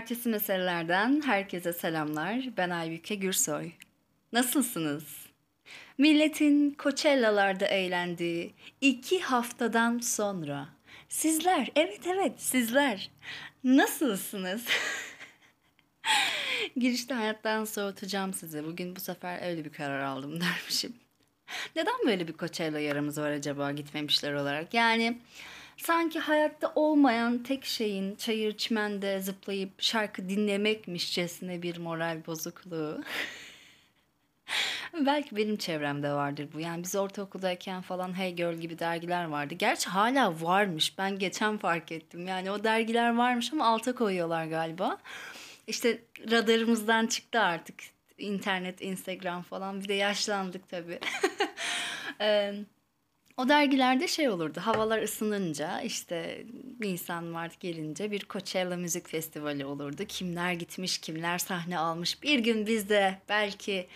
Ertesi 0.00 0.28
meselelerden 0.28 1.22
herkese 1.26 1.72
selamlar. 1.72 2.48
Ben 2.56 2.70
Aybüke 2.70 3.14
Gürsoy. 3.14 3.70
Nasılsınız? 4.32 5.04
Milletin 5.98 6.76
Coachella'larda 6.78 7.66
eğlendiği 7.66 8.54
iki 8.80 9.20
haftadan 9.20 9.98
sonra 9.98 10.68
sizler, 11.08 11.70
evet 11.76 12.06
evet 12.06 12.40
sizler 12.40 13.10
nasılsınız? 13.64 14.64
Girişte 16.76 17.14
hayattan 17.14 17.64
soğutacağım 17.64 18.34
sizi. 18.34 18.64
Bugün 18.64 18.96
bu 18.96 19.00
sefer 19.00 19.48
öyle 19.50 19.64
bir 19.64 19.72
karar 19.72 20.00
aldım 20.00 20.40
dermişim. 20.40 20.92
Neden 21.76 22.06
böyle 22.06 22.28
bir 22.28 22.36
Coachella 22.36 22.78
yaramız 22.78 23.18
var 23.18 23.30
acaba 23.30 23.72
gitmemişler 23.72 24.32
olarak? 24.32 24.74
Yani 24.74 25.18
sanki 25.84 26.18
hayatta 26.18 26.72
olmayan 26.74 27.42
tek 27.42 27.64
şeyin 27.64 28.14
çayır 28.14 28.56
çimende 28.56 29.20
zıplayıp 29.20 29.82
şarkı 29.82 30.28
dinlemekmişçesine 30.28 31.62
bir 31.62 31.78
moral 31.78 32.26
bozukluğu. 32.26 33.02
Belki 35.06 35.36
benim 35.36 35.56
çevremde 35.56 36.12
vardır 36.12 36.48
bu. 36.54 36.60
Yani 36.60 36.82
biz 36.82 36.96
ortaokuldayken 36.96 37.80
falan 37.80 38.18
Hey 38.18 38.34
Girl 38.34 38.54
gibi 38.54 38.78
dergiler 38.78 39.24
vardı. 39.24 39.54
Gerçi 39.54 39.88
hala 39.90 40.40
varmış. 40.40 40.98
Ben 40.98 41.18
geçen 41.18 41.58
fark 41.58 41.92
ettim. 41.92 42.28
Yani 42.28 42.50
o 42.50 42.64
dergiler 42.64 43.16
varmış 43.16 43.52
ama 43.52 43.66
alta 43.66 43.94
koyuyorlar 43.94 44.46
galiba. 44.46 44.98
İşte 45.66 46.02
radarımızdan 46.30 47.06
çıktı 47.06 47.40
artık. 47.40 47.82
internet, 48.18 48.82
Instagram 48.82 49.42
falan. 49.42 49.80
Bir 49.80 49.88
de 49.88 49.94
yaşlandık 49.94 50.68
tabii. 50.68 50.98
O 53.40 53.48
dergilerde 53.48 54.08
şey 54.08 54.28
olurdu. 54.28 54.60
Havalar 54.60 55.02
ısınınca 55.02 55.80
işte 55.80 56.44
Nisan 56.80 57.24
Mart 57.24 57.60
gelince 57.60 58.10
bir 58.10 58.26
Coachella 58.30 58.76
müzik 58.76 59.08
festivali 59.08 59.64
olurdu. 59.64 60.04
Kimler 60.08 60.52
gitmiş, 60.52 60.98
kimler 60.98 61.38
sahne 61.38 61.78
almış. 61.78 62.22
Bir 62.22 62.38
gün 62.38 62.66
biz 62.66 62.88
de 62.88 63.18
belki 63.28 63.86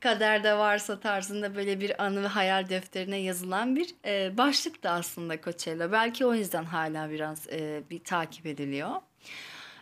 kaderde 0.00 0.58
varsa 0.58 1.00
tarzında 1.00 1.56
böyle 1.56 1.80
bir 1.80 2.04
anı 2.04 2.22
ve 2.22 2.26
hayal 2.26 2.68
defterine 2.68 3.16
yazılan 3.16 3.76
bir 3.76 3.94
e, 4.04 4.38
başlık 4.38 4.82
da 4.82 4.90
aslında 4.90 5.40
Coachella. 5.40 5.92
Belki 5.92 6.26
o 6.26 6.34
yüzden 6.34 6.64
hala 6.64 7.10
biraz 7.10 7.48
e, 7.48 7.82
bir 7.90 7.98
takip 7.98 8.46
ediliyor. 8.46 8.90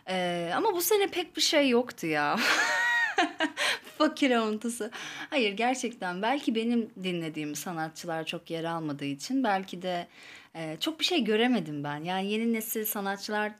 E, 0.09 0.51
ama 0.55 0.73
bu 0.73 0.81
sene 0.81 1.07
pek 1.07 1.35
bir 1.35 1.41
şey 1.41 1.69
yoktu 1.69 2.07
ya. 2.07 2.39
Fakir 3.97 4.31
avuntusu. 4.31 4.89
Hayır 5.29 5.53
gerçekten 5.53 6.21
belki 6.21 6.55
benim 6.55 6.89
dinlediğim 7.03 7.55
sanatçılar 7.55 8.25
çok 8.25 8.51
yer 8.51 8.63
almadığı 8.63 9.05
için 9.05 9.43
belki 9.43 9.81
de 9.81 10.07
e, 10.55 10.77
çok 10.79 10.99
bir 10.99 11.05
şey 11.05 11.23
göremedim 11.23 11.83
ben. 11.83 12.03
Yani 12.03 12.31
yeni 12.31 12.53
nesil 12.53 12.85
sanatçılar 12.85 13.51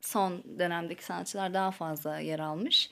son 0.00 0.42
dönemdeki 0.58 1.04
sanatçılar 1.04 1.54
daha 1.54 1.70
fazla 1.70 2.18
yer 2.18 2.38
almış. 2.38 2.90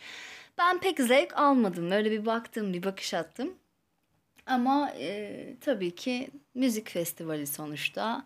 Ben 0.59 0.81
pek 0.81 1.01
zevk 1.01 1.37
almadım. 1.39 1.91
Öyle 1.91 2.11
bir 2.11 2.27
baktım, 2.27 2.73
bir 2.73 2.83
bakış 2.83 3.15
attım. 3.15 3.55
Ama 4.47 4.91
e, 4.99 5.57
tabii 5.61 5.95
ki 5.95 6.31
müzik 6.55 6.91
festivali 6.91 7.47
sonuçta. 7.47 8.25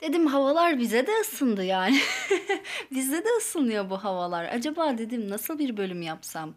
Dedim 0.00 0.26
havalar 0.26 0.78
bize 0.78 1.06
de 1.06 1.20
ısındı 1.20 1.64
yani. 1.64 2.00
bize 2.90 3.24
de 3.24 3.28
ısınıyor 3.38 3.90
bu 3.90 4.04
havalar. 4.04 4.44
Acaba 4.44 4.98
dedim 4.98 5.30
nasıl 5.30 5.58
bir 5.58 5.76
bölüm 5.76 6.02
yapsam? 6.02 6.54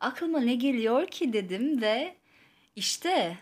Aklıma 0.00 0.40
ne 0.40 0.54
geliyor 0.54 1.06
ki 1.06 1.32
dedim 1.32 1.82
ve 1.82 2.14
işte 2.76 3.36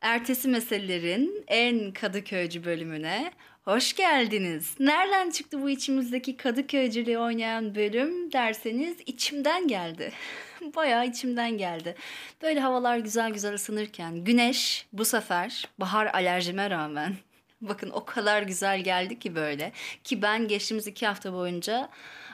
ertesi 0.00 0.48
meselelerin 0.48 1.44
en 1.46 1.92
Kadıköycü 1.92 2.64
bölümüne 2.64 3.32
hoş 3.64 3.96
geldiniz. 3.96 4.74
Nereden 4.80 5.30
çıktı 5.30 5.62
bu 5.62 5.70
içimizdeki 5.70 6.36
Kadıköycülüğü 6.36 7.18
oynayan 7.18 7.74
bölüm 7.74 8.32
derseniz 8.32 8.96
içimden 9.06 9.68
geldi. 9.68 10.12
Bayağı 10.76 11.06
içimden 11.06 11.58
geldi. 11.58 11.94
Böyle 12.42 12.60
havalar 12.60 12.98
güzel 12.98 13.30
güzel 13.30 13.54
ısınırken 13.54 14.24
güneş 14.24 14.86
bu 14.92 15.04
sefer 15.04 15.68
bahar 15.78 16.06
alerjime 16.06 16.70
rağmen 16.70 17.14
Bakın 17.60 17.90
o 17.90 18.04
kadar 18.04 18.42
güzel 18.42 18.80
geldi 18.80 19.18
ki 19.18 19.34
böyle. 19.34 19.72
Ki 20.04 20.22
ben 20.22 20.48
geçtiğimiz 20.48 20.86
iki 20.86 21.06
hafta 21.06 21.32
boyunca 21.32 21.88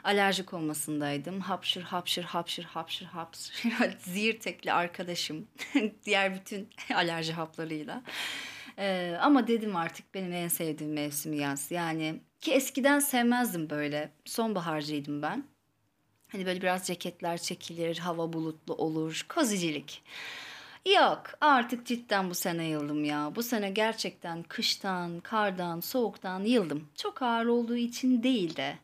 alerjik 0.04 0.54
olmasındaydım. 0.54 1.41
Hapşır 1.41 1.82
hapşır 1.82 2.22
hapşır 2.22 2.65
hapşır 2.65 3.06
hapşır. 3.06 3.65
Zirtekli 3.98 4.72
arkadaşım. 4.72 5.48
Diğer 6.04 6.34
bütün 6.34 6.69
alerji 6.94 7.32
haplarıyla. 7.32 8.03
Ee, 8.78 9.16
ama 9.20 9.47
dedim 9.47 9.76
artık 9.76 10.14
benim 10.14 10.32
en 10.32 10.48
sevdiğim 10.48 10.93
mevsim 10.93 11.32
yaz. 11.32 11.70
Yani 11.70 12.20
ki 12.41 12.53
eskiden 12.53 12.98
sevmezdim 12.98 13.70
böyle. 13.70 14.10
Sonbaharcıydım 14.25 15.22
ben. 15.22 15.44
Hani 16.32 16.47
böyle 16.47 16.62
biraz 16.62 16.87
ceketler 16.87 17.38
çekilir, 17.38 17.98
hava 17.98 18.32
bulutlu 18.32 18.75
olur, 18.75 19.26
kozicilik. 19.28 20.03
Yok 20.97 21.22
artık 21.41 21.87
cidden 21.87 22.31
bu 22.31 22.34
sene 22.34 22.64
yıldım 22.64 23.04
ya. 23.04 23.32
Bu 23.37 23.43
sene 23.43 23.70
gerçekten 23.70 24.43
kıştan, 24.43 25.20
kardan, 25.20 25.81
soğuktan 25.81 26.44
yıldım. 26.44 26.88
Çok 26.97 27.22
ağır 27.22 27.47
olduğu 27.47 27.76
için 27.76 28.22
değil 28.22 28.56
de. 28.56 28.78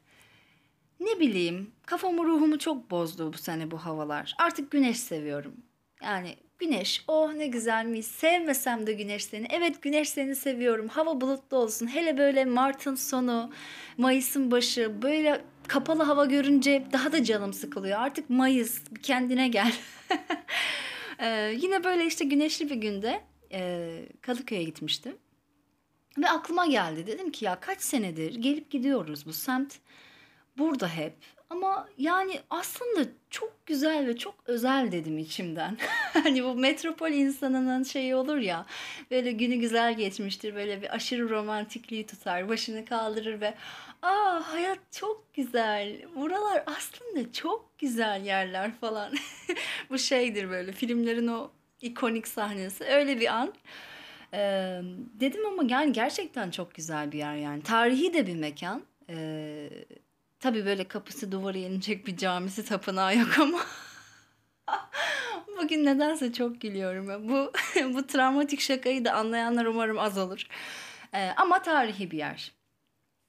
Ne 1.00 1.20
bileyim 1.20 1.72
kafamı 1.86 2.24
ruhumu 2.24 2.58
çok 2.58 2.90
bozdu 2.90 3.32
bu 3.32 3.38
sene 3.38 3.70
bu 3.70 3.78
havalar. 3.78 4.34
Artık 4.38 4.70
güneş 4.70 5.00
seviyorum. 5.00 5.52
Yani 6.02 6.36
güneş 6.58 7.04
oh 7.08 7.32
ne 7.32 7.46
güzelmiş 7.46 8.06
sevmesem 8.06 8.86
de 8.86 8.92
güneş 8.92 9.24
seni. 9.24 9.46
Evet 9.50 9.82
güneş 9.82 10.08
seni 10.08 10.36
seviyorum. 10.36 10.88
Hava 10.88 11.20
bulutlu 11.20 11.56
olsun. 11.56 11.86
Hele 11.86 12.18
böyle 12.18 12.44
Mart'ın 12.44 12.94
sonu, 12.94 13.50
Mayıs'ın 13.98 14.50
başı 14.50 15.02
böyle 15.02 15.44
kapalı 15.68 16.02
hava 16.02 16.26
görünce 16.26 16.86
daha 16.92 17.12
da 17.12 17.24
canım 17.24 17.52
sıkılıyor. 17.52 17.98
Artık 17.98 18.30
Mayıs 18.30 18.80
kendine 19.02 19.48
gel. 19.48 19.72
Ee, 21.22 21.56
yine 21.60 21.84
böyle 21.84 22.06
işte 22.06 22.24
güneşli 22.24 22.70
bir 22.70 22.74
günde 22.74 23.20
e, 23.52 23.90
Kadıköy'e 24.20 24.62
gitmiştim. 24.62 25.16
Ve 26.18 26.28
aklıma 26.30 26.66
geldi. 26.66 27.06
Dedim 27.06 27.32
ki 27.32 27.44
ya 27.44 27.60
kaç 27.60 27.80
senedir 27.80 28.34
gelip 28.34 28.70
gidiyoruz 28.70 29.26
bu 29.26 29.32
semt 29.32 29.74
burada 30.58 30.88
hep. 30.88 31.14
Ama 31.50 31.88
yani 31.98 32.40
aslında 32.50 33.08
çok 33.30 33.66
güzel 33.66 34.06
ve 34.06 34.16
çok 34.16 34.34
özel 34.46 34.92
dedim 34.92 35.18
içimden. 35.18 35.76
hani 36.12 36.44
bu 36.44 36.54
metropol 36.54 37.10
insanının 37.10 37.82
şeyi 37.82 38.14
olur 38.14 38.36
ya. 38.36 38.66
Böyle 39.10 39.32
günü 39.32 39.56
güzel 39.56 39.96
geçmiştir. 39.96 40.54
Böyle 40.54 40.82
bir 40.82 40.94
aşırı 40.94 41.30
romantikliği 41.30 42.06
tutar. 42.06 42.48
Başını 42.48 42.84
kaldırır 42.84 43.40
ve 43.40 43.54
aa 44.02 44.52
hayat 44.52 44.78
çok 44.90 45.34
güzel. 45.34 46.02
Buralar 46.16 46.62
aslında 46.66 47.32
çok 47.32 47.78
güzel 47.78 48.24
yerler 48.24 48.72
falan. 48.74 49.12
bu 49.90 49.98
şeydir 49.98 50.50
böyle 50.50 50.72
filmlerin 50.72 51.26
o 51.26 51.50
ikonik 51.80 52.28
sahnesi. 52.28 52.84
Öyle 52.84 53.20
bir 53.20 53.34
an. 53.34 53.54
Ee, 54.34 54.80
dedim 55.20 55.46
ama 55.46 55.62
yani 55.68 55.92
gerçekten 55.92 56.50
çok 56.50 56.74
güzel 56.74 57.12
bir 57.12 57.18
yer 57.18 57.36
yani. 57.36 57.62
Tarihi 57.62 58.14
de 58.14 58.26
bir 58.26 58.36
mekan. 58.36 58.82
Ee, 59.08 59.70
Tabii 60.40 60.66
böyle 60.66 60.84
kapısı 60.84 61.32
duvarı 61.32 61.58
yenilecek 61.58 62.06
bir 62.06 62.16
camisi 62.16 62.64
tapınağı 62.64 63.16
yok 63.16 63.38
ama. 63.38 63.60
Bugün 65.62 65.84
nedense 65.84 66.32
çok 66.32 66.60
gülüyorum. 66.60 67.28
Bu 67.28 67.52
bu 67.94 68.06
travmatik 68.06 68.60
şakayı 68.60 69.04
da 69.04 69.12
anlayanlar 69.12 69.64
umarım 69.64 69.98
az 69.98 70.18
olur. 70.18 70.46
Ee, 71.14 71.30
ama 71.36 71.62
tarihi 71.62 72.10
bir 72.10 72.18
yer. 72.18 72.52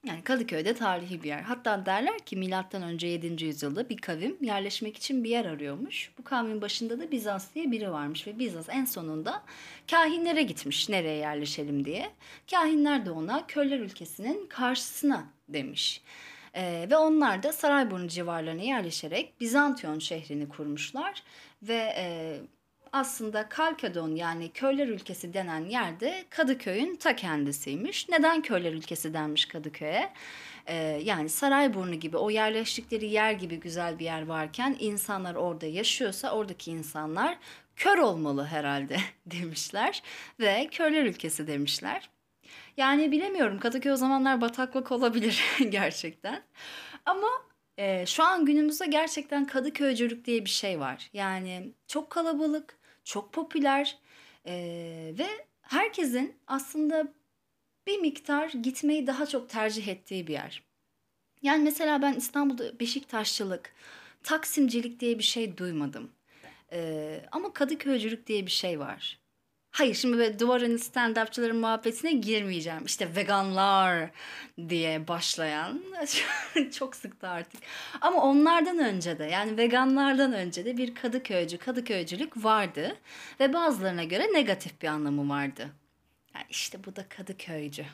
Yani 0.06 0.24
Kadıköy'de 0.24 0.74
tarihi 0.74 1.24
bir 1.24 1.28
yer. 1.28 1.42
Hatta 1.42 1.86
derler 1.86 2.20
ki 2.20 2.36
milattan 2.36 2.84
önce 2.84 3.08
7. 3.08 3.46
yüzyılda 3.46 3.90
bir 3.90 3.98
kavim 3.98 4.38
yerleşmek 4.42 4.98
için 4.98 5.24
bir 5.24 5.30
yer 5.30 5.46
arıyormuş. 5.46 6.12
Bu 6.18 6.24
kavmin 6.24 6.62
başında 6.62 7.00
da 7.00 7.12
Bizans 7.12 7.56
diye 7.56 7.72
biri 7.72 7.92
varmış 7.92 8.28
ve 8.28 8.40
Bizans 8.40 8.70
en 8.70 8.86
sonunda 8.86 9.44
kahinlere 9.92 10.44
gitmiş 10.44 10.90
nereye 10.90 11.18
yerleşelim 11.18 11.86
diye. 11.86 12.12
Kahinler 12.52 13.06
de 13.06 13.12
ona 13.12 13.48
köller 13.48 13.80
ülkesinin 13.80 14.48
karşısına 14.48 15.26
demiş. 15.50 16.02
E, 16.56 16.88
ve 16.90 16.98
onlar 16.98 17.44
da 17.44 17.54
Sarayburnu 17.54 18.08
civarlarına 18.08 18.62
yerleşerek 18.62 19.40
Bizantiyon 19.40 20.00
şehrini 20.00 20.50
kurmuşlar 20.50 21.24
ve 21.64 21.94
e, 21.98 22.38
aslında 22.92 23.50
Kalkedon 23.50 24.16
yani 24.16 24.52
Köyler 24.52 24.88
ülkesi 24.88 25.34
denen 25.34 25.66
yerde 25.66 26.26
Kadıköy'ün 26.30 26.96
ta 26.96 27.16
kendisiymiş. 27.16 28.10
Neden 28.10 28.42
Köyler 28.42 28.74
ülkesi 28.74 29.14
denmiş 29.14 29.46
Kadıköy'e? 29.46 30.14
Ee, 30.68 30.76
yani 31.04 31.30
Sarayburnu 31.30 31.96
gibi 31.96 32.18
o 32.18 32.30
yerleştikleri 32.30 33.10
yer 33.10 33.32
gibi 33.32 33.60
güzel 33.60 34.00
bir 34.00 34.06
yer 34.06 34.28
varken 34.28 34.76
insanlar 34.80 35.36
orada 35.36 35.66
yaşıyorsa 35.66 36.32
oradaki 36.32 36.72
insanlar 36.72 37.38
kör 37.76 37.98
olmalı 37.98 38.46
herhalde 38.46 38.98
demişler 39.26 40.04
ve 40.40 40.68
Köyler 40.72 41.06
ülkesi 41.06 41.48
demişler. 41.48 42.10
Yani 42.78 43.12
bilemiyorum 43.12 43.60
Kadıköy 43.60 43.92
o 43.92 43.96
zamanlar 43.96 44.42
bataklık 44.42 44.92
olabilir 44.92 45.44
gerçekten. 45.70 46.44
Ama 47.06 47.28
e, 47.78 48.06
şu 48.06 48.24
an 48.24 48.46
günümüzde 48.46 48.86
gerçekten 48.86 49.46
Kadıköycülük 49.46 50.26
diye 50.26 50.46
bir 50.46 50.50
şey 50.50 50.80
var. 50.80 51.10
Yani 51.14 51.74
çok 51.88 52.10
kalabalık, 52.10 52.80
çok 53.04 53.34
popüler 53.34 53.98
e, 54.46 54.54
ve 55.20 55.28
herkesin 55.62 56.36
aslında 56.48 57.14
bir 57.88 58.00
miktar 58.00 58.50
gitmeyi 58.50 59.08
daha 59.08 59.26
çok 59.26 59.50
tercih 59.50 59.88
ettiği 59.88 60.28
bir 60.28 60.34
yer. 60.34 60.64
Yani 61.42 61.64
mesela 61.64 62.02
ben 62.02 62.14
İstanbul'da 62.14 62.80
Beşiktaşçılık, 62.80 63.74
Taksimcilik 64.24 65.00
diye 65.00 65.18
bir 65.18 65.24
şey 65.24 65.58
duymadım. 65.58 66.12
Ee, 66.72 67.26
ama 67.32 67.54
Kadıköycülük 67.54 68.28
diye 68.28 68.46
bir 68.46 68.52
şey 68.52 68.80
var. 68.80 69.21
Hayır 69.72 69.96
şimdi 69.96 70.18
böyle 70.18 70.40
duvarın 70.40 70.78
stand-upçıların 70.78 71.60
muhabbetine 71.60 72.12
girmeyeceğim. 72.12 72.86
İşte 72.86 73.16
veganlar 73.16 74.10
diye 74.70 75.08
başlayan 75.08 75.82
çok 76.72 76.96
sıktı 76.96 77.28
artık. 77.28 77.62
Ama 78.02 78.24
onlardan 78.24 78.80
önce 78.80 79.20
de 79.20 79.24
yani 79.24 79.58
veganlardan 79.58 80.34
önce 80.34 80.66
de 80.66 80.78
bir 80.78 80.96
Kadıköycü, 80.96 81.58
Kadıköycülük 81.58 82.44
vardı. 82.44 82.98
Ve 83.40 83.54
bazılarına 83.54 84.04
göre 84.04 84.34
negatif 84.34 84.82
bir 84.82 84.88
anlamı 84.88 85.30
vardı. 85.30 85.70
Yani 86.36 86.46
işte 86.50 86.84
bu 86.86 86.96
da 86.96 87.06
Kadıköycü. 87.10 87.86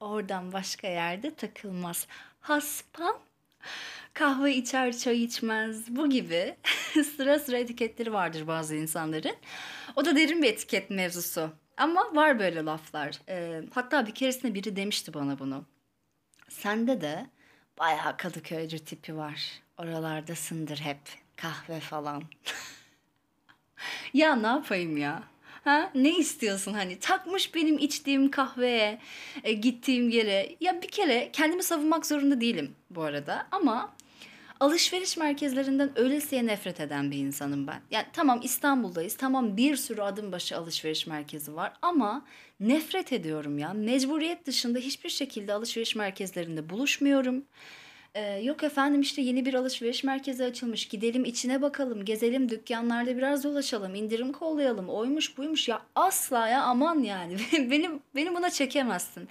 Oradan 0.00 0.52
başka 0.52 0.88
yerde 0.88 1.34
takılmaz. 1.34 2.06
Haspam 2.40 3.18
kahve 4.14 4.54
içer 4.54 4.96
çay 4.96 5.24
içmez 5.24 5.96
bu 5.96 6.10
gibi 6.10 6.56
sıra 7.16 7.38
sıra 7.38 7.58
etiketleri 7.58 8.12
vardır 8.12 8.46
bazı 8.46 8.76
insanların. 8.76 9.36
O 9.96 10.04
da 10.04 10.16
derin 10.16 10.42
bir 10.42 10.48
etiket 10.48 10.90
mevzusu. 10.90 11.50
Ama 11.76 12.14
var 12.14 12.38
böyle 12.38 12.64
laflar. 12.64 13.18
Ee, 13.28 13.62
hatta 13.74 14.06
bir 14.06 14.14
keresinde 14.14 14.54
biri 14.54 14.76
demişti 14.76 15.14
bana 15.14 15.38
bunu. 15.38 15.64
Sende 16.48 17.00
de 17.00 17.26
bayağı 17.78 18.16
Kadıköycü 18.16 18.78
tipi 18.78 19.16
var. 19.16 19.60
Oralardasındır 19.78 20.78
hep 20.78 20.98
kahve 21.36 21.80
falan. 21.80 22.22
ya 24.14 24.36
ne 24.36 24.46
yapayım 24.46 24.96
ya? 24.96 25.22
Ha? 25.64 25.90
Ne 25.94 26.18
istiyorsun 26.18 26.72
hani? 26.72 26.98
Takmış 26.98 27.54
benim 27.54 27.78
içtiğim 27.78 28.30
kahveye, 28.30 28.98
e, 29.44 29.52
gittiğim 29.52 30.10
yere. 30.10 30.56
Ya 30.60 30.82
bir 30.82 30.88
kere 30.88 31.30
kendimi 31.32 31.62
savunmak 31.62 32.06
zorunda 32.06 32.40
değilim 32.40 32.74
bu 32.90 33.02
arada 33.02 33.46
ama 33.50 33.92
alışveriş 34.60 35.16
merkezlerinden 35.16 35.90
öyleseye 35.96 36.46
nefret 36.46 36.80
eden 36.80 37.10
bir 37.10 37.18
insanım 37.18 37.66
ben. 37.66 37.80
Yani 37.90 38.06
tamam 38.12 38.40
İstanbul'dayız. 38.42 39.16
Tamam 39.16 39.56
bir 39.56 39.76
sürü 39.76 40.02
adım 40.02 40.32
başı 40.32 40.56
alışveriş 40.56 41.06
merkezi 41.06 41.56
var 41.56 41.72
ama 41.82 42.26
nefret 42.60 43.12
ediyorum 43.12 43.58
ya. 43.58 43.72
Mecburiyet 43.72 44.46
dışında 44.46 44.78
hiçbir 44.78 45.10
şekilde 45.10 45.52
alışveriş 45.52 45.96
merkezlerinde 45.96 46.70
buluşmuyorum. 46.70 47.44
Ee, 48.14 48.22
yok 48.22 48.62
efendim 48.62 49.00
işte 49.00 49.22
yeni 49.22 49.46
bir 49.46 49.54
alışveriş 49.54 50.04
merkezi 50.04 50.44
açılmış. 50.44 50.88
Gidelim 50.88 51.24
içine 51.24 51.62
bakalım, 51.62 52.04
gezelim, 52.04 52.48
dükkanlarda 52.48 53.16
biraz 53.16 53.44
dolaşalım, 53.44 53.94
indirim 53.94 54.32
kollayalım. 54.32 54.88
Oymuş 54.88 55.38
buymuş 55.38 55.68
ya 55.68 55.82
asla 55.94 56.48
ya 56.48 56.62
aman 56.62 57.02
yani. 57.02 57.36
beni, 57.52 57.90
beni 58.14 58.34
buna 58.34 58.50
çekemezsin. 58.50 59.28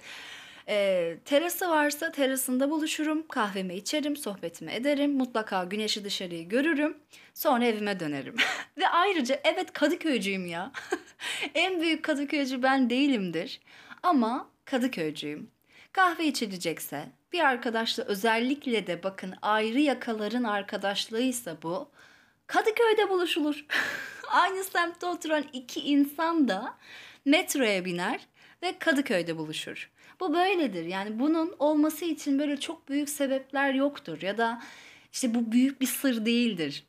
Ee, 0.68 1.16
terası 1.24 1.68
varsa 1.68 2.12
terasında 2.12 2.70
buluşurum, 2.70 3.26
kahvemi 3.28 3.74
içerim, 3.74 4.16
sohbetimi 4.16 4.72
ederim. 4.72 5.12
Mutlaka 5.12 5.64
güneşi 5.64 6.04
dışarıyı 6.04 6.48
görürüm. 6.48 6.96
Sonra 7.34 7.64
evime 7.64 8.00
dönerim. 8.00 8.36
Ve 8.78 8.88
ayrıca 8.88 9.40
evet 9.44 9.72
Kadıköycüyüm 9.72 10.46
ya. 10.46 10.72
en 11.54 11.80
büyük 11.80 12.04
Kadıköycü 12.04 12.62
ben 12.62 12.90
değilimdir. 12.90 13.60
Ama 14.02 14.50
Kadıköycüyüm. 14.64 15.50
Kahve 15.92 16.26
içilecekse 16.26 17.08
bir 17.32 17.40
arkadaşla 17.40 18.04
özellikle 18.04 18.86
de 18.86 19.02
bakın 19.02 19.34
ayrı 19.42 19.80
yakaların 19.80 20.44
arkadaşlığıysa 20.44 21.62
bu 21.62 21.88
Kadıköy'de 22.46 23.08
buluşulur. 23.08 23.66
Aynı 24.30 24.64
semtte 24.64 25.06
oturan 25.06 25.44
iki 25.52 25.80
insan 25.80 26.48
da 26.48 26.78
metroya 27.24 27.84
biner 27.84 28.20
ve 28.62 28.78
Kadıköy'de 28.78 29.36
buluşur. 29.36 29.90
Bu 30.20 30.34
böyledir. 30.34 30.84
Yani 30.84 31.18
bunun 31.18 31.54
olması 31.58 32.04
için 32.04 32.38
böyle 32.38 32.56
çok 32.60 32.88
büyük 32.88 33.08
sebepler 33.08 33.74
yoktur 33.74 34.22
ya 34.22 34.38
da 34.38 34.62
işte 35.12 35.34
bu 35.34 35.52
büyük 35.52 35.80
bir 35.80 35.86
sır 35.86 36.26
değildir. 36.26 36.84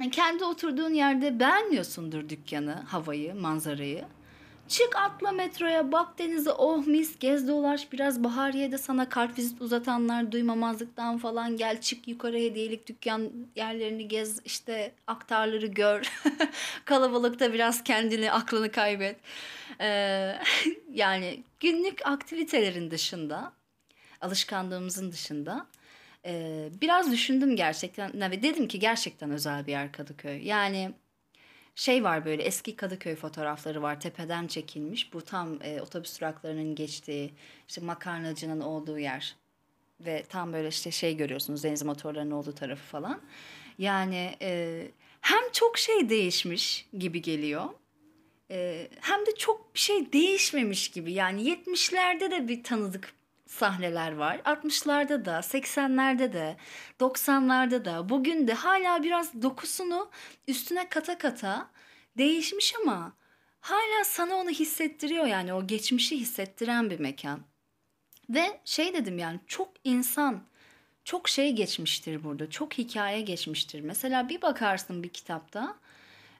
Yani 0.00 0.10
kendi 0.10 0.44
oturduğun 0.44 0.94
yerde 0.94 1.40
beğenmiyorsundur 1.40 2.28
dükkanı, 2.28 2.72
havayı, 2.72 3.34
manzarayı. 3.34 4.04
Çık 4.68 4.96
atla 4.96 5.32
metroya 5.32 5.92
bak 5.92 6.18
denize 6.18 6.52
oh 6.52 6.86
mis 6.86 7.18
gez 7.18 7.48
dolaş 7.48 7.92
biraz 7.92 8.24
Bahariye'de 8.24 8.78
sana 8.78 9.08
kart 9.08 9.38
vizit 9.38 9.62
uzatanlar 9.62 10.32
duymamazlıktan 10.32 11.18
falan 11.18 11.56
gel 11.56 11.80
çık 11.80 12.08
yukarı 12.08 12.36
hediyelik 12.36 12.88
dükkan 12.88 13.30
yerlerini 13.56 14.08
gez 14.08 14.40
işte 14.44 14.92
aktarları 15.06 15.66
gör 15.66 16.12
kalabalıkta 16.84 17.52
biraz 17.52 17.84
kendini 17.84 18.32
aklını 18.32 18.72
kaybet 18.72 19.16
yani 20.90 21.44
günlük 21.60 22.06
aktivitelerin 22.06 22.90
dışında 22.90 23.52
alışkanlığımızın 24.20 25.12
dışında 25.12 25.66
e, 26.24 26.68
biraz 26.80 27.12
düşündüm 27.12 27.56
gerçekten 27.56 28.30
ve 28.30 28.42
dedim 28.42 28.68
ki 28.68 28.78
gerçekten 28.78 29.30
özel 29.30 29.66
bir 29.66 29.72
yer 29.72 29.92
Kadıköy 29.92 30.46
yani 30.46 30.92
şey 31.74 32.04
var 32.04 32.24
böyle 32.24 32.42
eski 32.42 32.76
Kadıköy 32.76 33.14
fotoğrafları 33.14 33.82
var 33.82 34.00
tepeden 34.00 34.46
çekilmiş. 34.46 35.12
Bu 35.12 35.22
tam 35.22 35.58
e, 35.62 35.80
otobüs 35.80 36.20
duraklarının 36.20 36.74
geçtiği 36.74 37.34
işte 37.68 37.80
makarnacının 37.80 38.60
olduğu 38.60 38.98
yer. 38.98 39.36
Ve 40.00 40.22
tam 40.28 40.52
böyle 40.52 40.68
işte 40.68 40.90
şey 40.90 41.16
görüyorsunuz 41.16 41.64
deniz 41.64 41.82
motorlarının 41.82 42.30
olduğu 42.30 42.54
tarafı 42.54 42.82
falan. 42.82 43.20
Yani 43.78 44.36
e, 44.42 44.86
hem 45.20 45.52
çok 45.52 45.78
şey 45.78 46.08
değişmiş 46.08 46.86
gibi 46.98 47.22
geliyor. 47.22 47.64
E, 48.50 48.88
hem 49.00 49.26
de 49.26 49.34
çok 49.38 49.74
bir 49.74 49.80
şey 49.80 50.12
değişmemiş 50.12 50.90
gibi. 50.90 51.12
Yani 51.12 51.42
70'lerde 51.42 52.30
de 52.30 52.48
bir 52.48 52.62
tanıdık 52.62 53.12
sahneler 53.46 54.12
var. 54.12 54.36
60'larda 54.44 55.24
da, 55.24 55.38
80'lerde 55.38 56.32
de, 56.32 56.56
90'larda 57.00 57.84
da, 57.84 58.08
bugün 58.08 58.48
de 58.48 58.54
hala 58.54 59.02
biraz 59.02 59.42
dokusunu 59.42 60.10
üstüne 60.48 60.88
kata 60.88 61.18
kata 61.18 61.70
değişmiş 62.18 62.74
ama 62.82 63.12
hala 63.60 64.04
sana 64.04 64.34
onu 64.34 64.50
hissettiriyor 64.50 65.26
yani 65.26 65.54
o 65.54 65.66
geçmişi 65.66 66.20
hissettiren 66.20 66.90
bir 66.90 67.00
mekan. 67.00 67.40
Ve 68.30 68.60
şey 68.64 68.94
dedim 68.94 69.18
yani 69.18 69.40
çok 69.46 69.68
insan, 69.84 70.42
çok 71.04 71.28
şey 71.28 71.52
geçmiştir 71.52 72.24
burada, 72.24 72.50
çok 72.50 72.78
hikaye 72.78 73.20
geçmiştir. 73.20 73.80
Mesela 73.80 74.28
bir 74.28 74.42
bakarsın 74.42 75.02
bir 75.02 75.08
kitapta, 75.08 75.76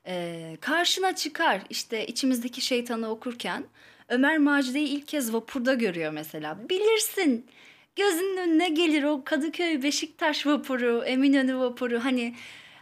e, 0.07 0.57
karşına 0.61 1.15
çıkar 1.15 1.61
işte 1.71 2.07
içimizdeki 2.07 2.61
şeytanı 2.61 3.09
okurken 3.11 3.65
Ömer 4.09 4.39
Macide'yi 4.39 4.89
ilk 4.89 5.09
kez 5.09 5.35
vapurda 5.35 5.75
görüyor 5.75 6.13
mesela. 6.13 6.69
Bilirsin 6.69 7.47
gözünün 7.97 8.37
önüne 8.37 8.69
gelir 8.69 9.03
o 9.03 9.25
Kadıköy 9.25 9.83
Beşiktaş 9.83 10.47
vapuru, 10.47 11.05
Eminönü 11.05 11.59
vapuru 11.59 12.05
hani 12.05 12.35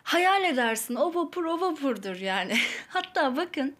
hayal 0.02 0.44
edersin 0.44 0.94
o 0.94 1.14
vapur 1.14 1.44
o 1.44 1.60
vapurdur 1.60 2.16
yani. 2.16 2.56
Hatta 2.88 3.36
bakın 3.36 3.76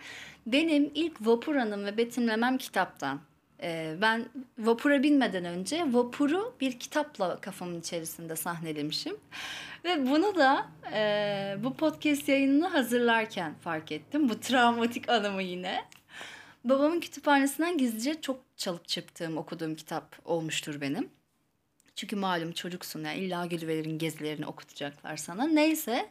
benim 0.47 0.91
ilk 0.95 1.21
vapur 1.21 1.57
anım 1.57 1.85
ve 1.85 1.97
betimlemem 1.97 2.59
kitaptan. 2.59 3.21
Ee, 3.63 3.97
ben 4.01 4.27
vapura 4.59 5.03
binmeden 5.03 5.45
önce 5.45 5.85
vapuru 5.93 6.55
bir 6.61 6.79
kitapla 6.79 7.41
kafamın 7.41 7.81
içerisinde 7.81 8.37
sahnelemişim. 8.37 9.17
Ve 9.85 10.07
bunu 10.11 10.35
da 10.35 10.69
e, 10.93 11.57
bu 11.65 11.75
podcast 11.75 12.29
yayınını 12.29 12.69
hazırlarken 12.69 13.55
fark 13.55 13.93
ettim. 13.93 14.29
Bu 14.29 14.41
travmatik 14.41 15.09
anımı 15.09 15.43
yine. 15.43 15.85
Babamın 16.65 17.01
kütüphanesinden 17.01 17.79
gizlice 17.79 18.21
çok 18.21 18.41
çalıp 18.57 18.89
çırptığım, 18.89 19.37
okuduğum 19.39 19.75
kitap 19.75 20.17
olmuştur 20.25 20.81
benim. 20.81 21.09
Çünkü 21.97 22.17
malum 22.17 22.53
çocuksun 22.53 23.05
ya 23.05 23.13
illa 23.13 23.47
Gülver'in 23.47 23.99
gezilerini 23.99 24.47
okutacaklar 24.47 25.17
sana. 25.17 25.47
Neyse. 25.47 26.09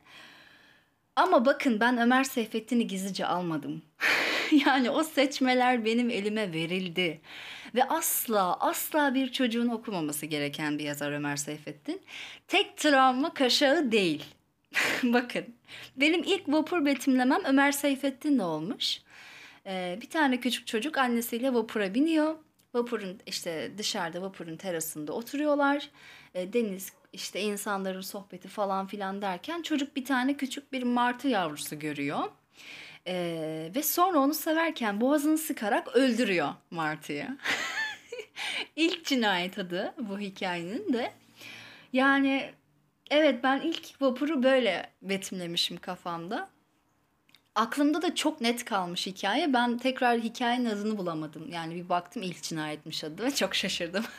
Ama 1.15 1.45
bakın 1.45 1.79
ben 1.79 1.97
Ömer 1.97 2.23
Seyfettin'i 2.23 2.87
gizlice 2.87 3.25
almadım. 3.25 3.81
yani 4.65 4.89
o 4.89 5.03
seçmeler 5.03 5.85
benim 5.85 6.09
elime 6.09 6.53
verildi. 6.53 7.21
Ve 7.75 7.83
asla 7.83 8.59
asla 8.59 9.13
bir 9.13 9.31
çocuğun 9.31 9.67
okumaması 9.67 10.25
gereken 10.25 10.79
bir 10.79 10.83
yazar 10.83 11.11
Ömer 11.11 11.35
Seyfettin. 11.35 12.01
Tek 12.47 12.77
travma 12.77 13.33
kaşağı 13.33 13.91
değil. 13.91 14.23
bakın 15.03 15.45
benim 15.95 16.23
ilk 16.23 16.43
vapur 16.47 16.85
betimlemem 16.85 17.41
Ömer 17.45 17.71
Seyfettin'le 17.71 18.39
olmuş. 18.39 19.01
Ee, 19.65 19.99
bir 20.01 20.09
tane 20.09 20.39
küçük 20.39 20.67
çocuk 20.67 20.97
annesiyle 20.97 21.53
vapura 21.53 21.93
biniyor. 21.93 22.35
Vapurun 22.73 23.19
işte 23.25 23.71
dışarıda 23.77 24.21
vapurun 24.21 24.57
terasında 24.57 25.13
oturuyorlar. 25.13 25.89
Ee, 26.35 26.53
deniz 26.53 26.93
işte 27.13 27.41
insanların 27.41 28.01
sohbeti 28.01 28.47
falan 28.47 28.87
filan 28.87 29.21
derken 29.21 29.61
çocuk 29.61 29.95
bir 29.95 30.05
tane 30.05 30.37
küçük 30.37 30.73
bir 30.73 30.83
martı 30.83 31.27
yavrusu 31.27 31.79
görüyor. 31.79 32.23
Ee, 33.07 33.71
ve 33.75 33.83
sonra 33.83 34.19
onu 34.19 34.33
severken 34.33 35.01
boğazını 35.01 35.37
sıkarak 35.37 35.95
öldürüyor 35.95 36.53
martıyı. 36.71 37.27
İlk 38.75 39.05
cinayet 39.05 39.59
adı 39.59 39.93
bu 39.99 40.19
hikayenin 40.19 40.93
de. 40.93 41.13
Yani 41.93 42.51
evet 43.11 43.43
ben 43.43 43.61
ilk 43.61 44.01
vapuru 44.01 44.43
böyle 44.43 44.89
betimlemişim 45.01 45.77
kafamda 45.77 46.49
aklımda 47.57 48.01
da 48.01 48.15
çok 48.15 48.41
net 48.41 48.65
kalmış 48.65 49.07
hikaye. 49.07 49.53
Ben 49.53 49.77
tekrar 49.77 50.19
hikayenin 50.19 50.65
adını 50.65 50.97
bulamadım. 50.97 51.49
Yani 51.51 51.75
bir 51.75 51.89
baktım 51.89 52.23
ilk 52.23 52.43
cinayetmiş 52.43 53.03
adı 53.03 53.23
ve 53.23 53.35
çok 53.35 53.55
şaşırdım. 53.55 54.05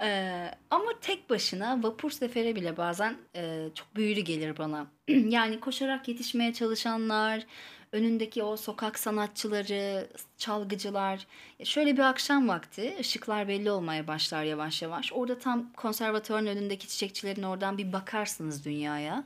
Ee, 0.00 0.50
ama 0.70 0.90
tek 1.00 1.30
başına 1.30 1.82
vapur 1.82 2.10
seferi 2.10 2.56
bile 2.56 2.76
bazen 2.76 3.16
e, 3.36 3.68
çok 3.74 3.96
büyülü 3.96 4.20
gelir 4.20 4.58
bana. 4.58 4.86
yani 5.08 5.60
koşarak 5.60 6.08
yetişmeye 6.08 6.52
çalışanlar, 6.52 7.46
önündeki 7.92 8.42
o 8.42 8.56
sokak 8.56 8.98
sanatçıları, 8.98 10.08
çalgıcılar. 10.38 11.26
Ya 11.58 11.64
Şöyle 11.64 11.96
bir 11.96 12.02
akşam 12.02 12.48
vakti 12.48 12.96
ışıklar 13.00 13.48
belli 13.48 13.70
olmaya 13.70 14.06
başlar 14.06 14.44
yavaş 14.44 14.82
yavaş. 14.82 15.12
Orada 15.12 15.38
tam 15.38 15.72
konservatuvarın 15.72 16.46
önündeki 16.46 16.88
çiçekçilerin 16.88 17.42
oradan 17.42 17.78
bir 17.78 17.92
bakarsınız 17.92 18.64
dünyaya. 18.64 19.24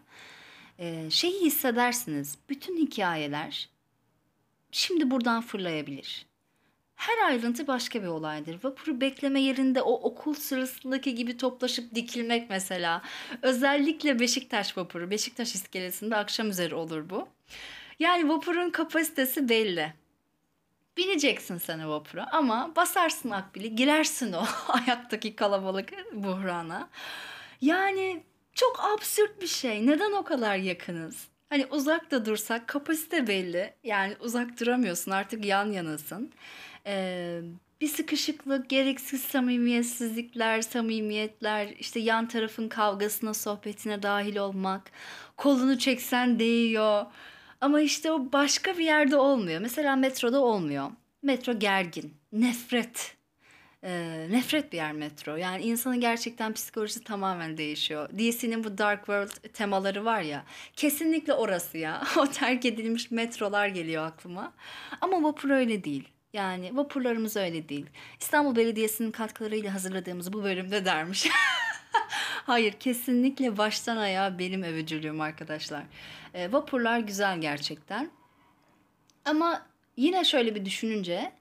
Ee, 0.79 1.11
şeyi 1.11 1.41
hissedersiniz. 1.41 2.39
Bütün 2.49 2.77
hikayeler 2.77 3.69
şimdi 4.73 5.11
buradan 5.11 5.43
fırlayabilir. 5.43 6.27
Her 6.97 7.27
ayrıntı 7.27 7.67
başka 7.67 8.03
bir 8.03 8.07
olaydır. 8.07 8.65
Vapuru 8.65 9.01
bekleme 9.01 9.41
yerinde 9.41 9.83
o 9.83 9.93
okul 9.93 10.35
sırasındaki 10.35 11.15
gibi 11.15 11.37
toplaşıp 11.37 11.95
dikilmek 11.95 12.51
mesela. 12.51 13.03
Özellikle 13.43 14.21
Beşiktaş 14.21 14.77
vapuru. 14.79 15.11
Beşiktaş 15.11 15.55
iskelesinde 15.55 16.17
akşam 16.17 16.51
üzeri 16.51 16.75
olur 16.75 17.11
bu. 17.11 17.29
Yani 18.03 18.29
vapurun 18.29 18.71
kapasitesi 18.71 19.49
belli. 19.49 19.93
Bineceksin 20.97 21.59
sen 21.59 21.89
vapura 21.89 22.27
ama 22.33 22.73
basarsın 22.77 23.31
akbili, 23.31 23.77
girersin 23.77 24.33
o 24.33 24.45
ayaktaki 24.69 25.37
kalabalık 25.37 25.93
buhrana. 26.13 26.89
Yani 27.61 28.23
çok 28.55 28.81
absürt 28.81 29.43
bir 29.43 29.47
şey. 29.47 29.87
Neden 29.87 30.13
o 30.13 30.25
kadar 30.25 30.57
yakınız? 30.57 31.29
Hani 31.51 31.67
uzakta 31.67 32.27
dursak 32.27 32.69
kapasite 32.69 33.27
belli. 33.27 33.75
Yani 33.85 34.17
uzak 34.21 34.61
duramıyorsun 34.61 35.11
artık 35.11 35.45
yan 35.45 35.73
yanasın. 35.73 36.33
Ee, 36.87 37.41
bir 37.81 37.89
sıkışıklık, 37.89 38.71
gereksiz 38.71 39.23
samimiyetsizlikler, 39.23 40.63
samimiyetler, 40.63 41.69
işte 41.79 42.01
yan 42.01 42.29
tarafın 42.29 42.69
kavgasına, 42.69 43.35
sohbetine 43.35 44.03
dahil 44.03 44.37
olmak, 44.37 44.91
kolunu 45.37 45.79
çeksen 45.79 46.39
değiyor. 46.39 47.07
Ama 47.63 47.81
işte 47.81 48.13
o 48.13 48.33
başka 48.33 48.79
bir 48.79 48.85
yerde 48.85 49.17
olmuyor. 49.17 49.61
Mesela 49.61 49.97
metroda 49.97 50.41
olmuyor. 50.41 50.91
Metro 51.23 51.59
gergin, 51.59 52.15
nefret. 52.33 53.17
Ee, 53.85 54.27
nefret 54.31 54.73
bir 54.73 54.77
yer 54.77 54.93
metro. 54.93 55.37
Yani 55.37 55.63
insanın 55.63 56.01
gerçekten 56.01 56.53
psikolojisi 56.53 57.05
tamamen 57.05 57.57
değişiyor. 57.57 58.09
DC'nin 58.11 58.65
bu 58.65 58.79
Dark 58.79 58.99
World 58.99 59.53
temaları 59.53 60.05
var 60.05 60.23
ya. 60.23 60.45
Kesinlikle 60.77 61.33
orası 61.35 61.79
ya. 61.79 62.03
O 62.17 62.27
terk 62.27 62.65
edilmiş 62.65 63.11
metrolar 63.11 63.67
geliyor 63.67 64.07
aklıma. 64.07 64.53
Ama 65.01 65.23
vapur 65.23 65.51
öyle 65.51 65.85
değil. 65.85 66.09
Yani 66.33 66.77
vapurlarımız 66.77 67.37
öyle 67.37 67.69
değil. 67.69 67.87
İstanbul 68.21 68.57
Belediyesi'nin 68.57 69.11
katkılarıyla 69.11 69.75
hazırladığımız 69.75 70.33
bu 70.33 70.45
bölümde 70.45 70.85
dermiş. 70.85 71.29
Hayır, 72.47 72.73
kesinlikle 72.73 73.59
baştan 73.59 73.97
ayağa 73.97 74.39
benim 74.39 74.63
övücülüğüm 74.63 75.21
arkadaşlar. 75.21 75.83
Ee, 76.35 76.53
vapurlar 76.53 76.99
güzel 76.99 77.41
gerçekten. 77.41 78.11
Ama 79.25 79.67
yine 79.97 80.25
şöyle 80.25 80.55
bir 80.55 80.65
düşününce 80.65 81.33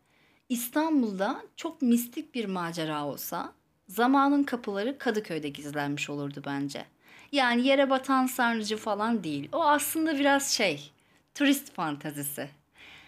İstanbul'da 0.49 1.41
çok 1.55 1.81
mistik 1.81 2.35
bir 2.35 2.45
macera 2.45 3.05
olsa 3.05 3.53
zamanın 3.87 4.43
kapıları 4.43 4.97
Kadıköy'de 4.97 5.49
gizlenmiş 5.49 6.09
olurdu 6.09 6.41
bence. 6.45 6.85
Yani 7.31 7.67
yere 7.67 7.89
batan 7.89 8.25
sarnıcı 8.25 8.77
falan 8.77 9.23
değil. 9.23 9.49
O 9.51 9.63
aslında 9.63 10.19
biraz 10.19 10.51
şey, 10.51 10.91
turist 11.35 11.73
fantazisi. 11.73 12.49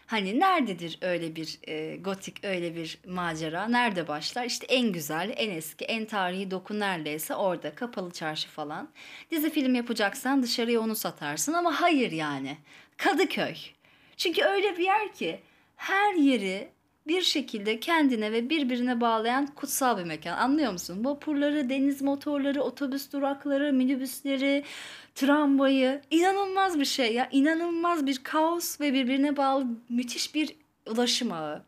Hani 0.06 0.40
nerededir 0.40 0.98
öyle 1.02 1.36
bir 1.36 1.60
e, 1.68 1.98
gotik, 1.98 2.44
öyle 2.46 2.76
bir 2.76 2.98
macera? 3.08 3.68
Nerede 3.68 4.08
başlar? 4.08 4.46
İşte 4.46 4.66
en 4.66 4.92
güzel, 4.92 5.34
en 5.38 5.50
eski, 5.50 5.86
en 5.86 6.06
tarihi 6.06 6.52
doku 6.52 6.80
neredeyse 6.80 7.36
orada. 7.36 7.76
Kapalı 7.76 8.12
çarşı 8.12 8.48
falan. 8.50 8.90
Dizi 9.32 9.50
film 9.50 9.76
yapacaksan 9.76 10.44
dışarıya 10.44 10.80
onu 10.82 10.96
satarsın 10.96 11.54
ama 11.54 11.82
hayır 11.82 12.12
yani. 12.12 12.58
Kadıköy. 12.98 13.56
Çünkü 14.18 14.44
öyle 14.44 14.78
bir 14.78 14.84
yer 14.84 15.14
ki 15.14 15.40
her 15.76 16.14
yeri 16.14 16.70
bir 17.08 17.22
şekilde 17.22 17.80
kendine 17.80 18.32
ve 18.32 18.50
birbirine 18.50 19.02
bağlayan 19.02 19.46
kutsal 19.48 19.98
bir 19.98 20.04
mekan. 20.04 20.38
Anlıyor 20.38 20.72
musun? 20.72 21.06
Vapurları, 21.06 21.70
deniz 21.70 22.02
motorları, 22.02 22.62
otobüs 22.62 23.12
durakları, 23.12 23.74
minibüsleri, 23.74 24.64
tramvayı. 25.16 26.02
inanılmaz 26.12 26.80
bir 26.80 26.86
şey 26.86 27.14
ya. 27.14 27.30
İnanılmaz 27.32 28.06
bir 28.06 28.24
kaos 28.24 28.82
ve 28.82 28.94
birbirine 28.94 29.38
bağlı 29.38 29.68
müthiş 29.90 30.36
bir 30.36 30.56
ulaşım 30.88 31.32
ağı. 31.32 31.66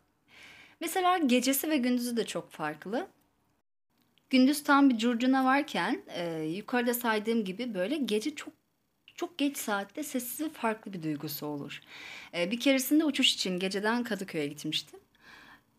Mesela 0.80 1.18
gecesi 1.18 1.70
ve 1.70 1.76
gündüzü 1.76 2.16
de 2.16 2.26
çok 2.26 2.50
farklı. 2.50 3.06
Gündüz 4.30 4.62
tam 4.62 4.90
bir 4.90 4.98
curcuna 4.98 5.44
varken 5.44 6.02
e, 6.08 6.42
yukarıda 6.42 6.94
saydığım 6.94 7.44
gibi 7.44 7.74
böyle 7.74 7.96
gece 7.96 8.34
çok 8.34 8.54
çok 9.14 9.38
geç 9.38 9.56
saatte 9.56 10.02
sessiz 10.02 10.40
ve 10.46 10.50
farklı 10.50 10.92
bir 10.92 11.02
duygusu 11.02 11.46
olur. 11.46 11.80
E, 12.34 12.50
bir 12.50 12.60
keresinde 12.60 13.04
uçuş 13.04 13.34
için 13.34 13.58
geceden 13.58 14.04
Kadıköy'e 14.04 14.46
gitmiştim. 14.46 15.00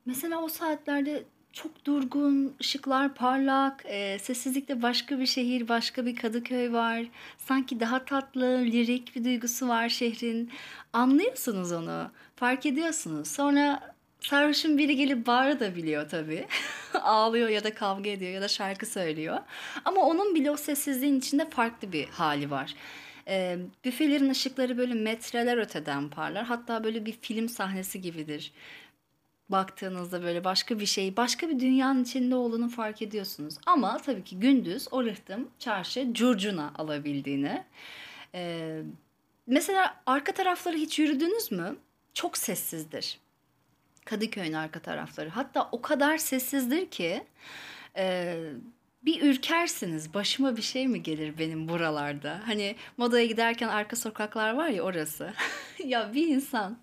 Mesela 0.07 0.41
o 0.41 0.47
saatlerde 0.47 1.23
çok 1.53 1.85
durgun, 1.85 2.55
ışıklar 2.61 3.15
parlak, 3.15 3.83
e, 3.85 4.19
sessizlikte 4.19 4.81
başka 4.81 5.19
bir 5.19 5.25
şehir, 5.25 5.67
başka 5.67 6.05
bir 6.05 6.15
Kadıköy 6.15 6.71
var. 6.71 7.03
Sanki 7.37 7.79
daha 7.79 8.05
tatlı, 8.05 8.57
lirik 8.65 9.15
bir 9.15 9.23
duygusu 9.23 9.67
var 9.67 9.89
şehrin. 9.89 10.51
Anlıyorsunuz 10.93 11.71
onu, 11.71 12.11
fark 12.35 12.65
ediyorsunuz. 12.65 13.27
Sonra 13.27 13.95
sarhoşun 14.19 14.77
biri 14.77 14.95
gelip 14.95 15.27
bağırabiliyor 15.27 16.09
tabii. 16.09 16.45
Ağlıyor 16.93 17.49
ya 17.49 17.63
da 17.63 17.73
kavga 17.73 18.09
ediyor 18.09 18.31
ya 18.31 18.41
da 18.41 18.47
şarkı 18.47 18.85
söylüyor. 18.85 19.37
Ama 19.85 20.01
onun 20.01 20.35
bile 20.35 20.51
o 20.51 20.57
sessizliğin 20.57 21.19
içinde 21.19 21.49
farklı 21.49 21.91
bir 21.91 22.05
hali 22.05 22.51
var. 22.51 22.75
E, 23.27 23.57
büfelerin 23.85 24.29
ışıkları 24.29 24.77
böyle 24.77 24.93
metreler 24.93 25.57
öteden 25.57 26.09
parlar. 26.09 26.45
Hatta 26.45 26.83
böyle 26.83 27.05
bir 27.05 27.11
film 27.21 27.49
sahnesi 27.49 28.01
gibidir 28.01 28.51
baktığınızda 29.49 30.23
böyle 30.23 30.43
başka 30.43 30.79
bir 30.79 30.85
şey, 30.85 31.17
başka 31.17 31.49
bir 31.49 31.59
dünyanın 31.59 32.03
içinde 32.03 32.35
olduğunu 32.35 32.69
fark 32.69 33.01
ediyorsunuz. 33.01 33.57
Ama 33.65 33.97
tabii 33.97 34.23
ki 34.23 34.39
gündüz 34.39 34.87
o 34.91 35.03
rıhtım 35.03 35.49
çarşı 35.59 36.13
curcuna 36.13 36.73
alabildiğini. 36.77 37.63
Ee, 38.35 38.81
mesela 39.47 40.01
arka 40.05 40.31
tarafları 40.31 40.77
hiç 40.77 40.99
yürüdünüz 40.99 41.51
mü? 41.51 41.75
Çok 42.13 42.37
sessizdir. 42.37 43.19
Kadıköy'ün 44.05 44.53
arka 44.53 44.79
tarafları. 44.79 45.29
Hatta 45.29 45.69
o 45.71 45.81
kadar 45.81 46.17
sessizdir 46.17 46.89
ki 46.89 47.23
e, 47.97 48.35
bir 49.05 49.21
ürkersiniz. 49.21 50.13
Başıma 50.13 50.57
bir 50.57 50.61
şey 50.61 50.87
mi 50.87 51.03
gelir 51.03 51.37
benim 51.37 51.67
buralarda? 51.67 52.41
Hani 52.45 52.75
modaya 52.97 53.25
giderken 53.25 53.67
arka 53.67 53.95
sokaklar 53.95 54.53
var 54.53 54.67
ya 54.67 54.83
orası. 54.83 55.33
ya 55.85 56.13
bir 56.13 56.27
insan 56.27 56.77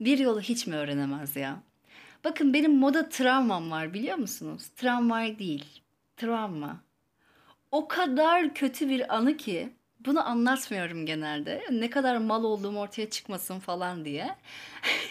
bir 0.00 0.18
yolu 0.18 0.40
hiç 0.40 0.66
mi 0.66 0.76
öğrenemez 0.76 1.36
ya? 1.36 1.62
Bakın 2.24 2.54
benim 2.54 2.76
moda 2.76 3.08
travmam 3.08 3.70
var 3.70 3.94
biliyor 3.94 4.16
musunuz? 4.16 4.68
Travma 4.76 5.20
değil. 5.38 5.82
Travma. 6.16 6.80
O 7.72 7.88
kadar 7.88 8.54
kötü 8.54 8.88
bir 8.88 9.16
anı 9.16 9.36
ki 9.36 9.72
bunu 10.00 10.28
anlatmıyorum 10.28 11.06
genelde. 11.06 11.64
Ne 11.70 11.90
kadar 11.90 12.16
mal 12.16 12.44
olduğum 12.44 12.76
ortaya 12.76 13.10
çıkmasın 13.10 13.58
falan 13.58 14.04
diye. 14.04 14.36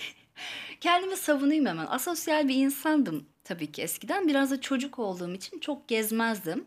Kendimi 0.81 1.17
savunayım 1.17 1.65
hemen. 1.65 1.85
Asosyal 1.85 2.47
bir 2.47 2.55
insandım 2.55 3.25
tabii 3.43 3.71
ki 3.71 3.81
eskiden. 3.81 4.27
Biraz 4.27 4.51
da 4.51 4.61
çocuk 4.61 4.99
olduğum 4.99 5.33
için 5.33 5.59
çok 5.59 5.87
gezmezdim. 5.87 6.65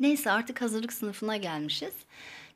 Neyse 0.00 0.30
artık 0.30 0.62
hazırlık 0.62 0.92
sınıfına 0.92 1.36
gelmişiz. 1.36 1.94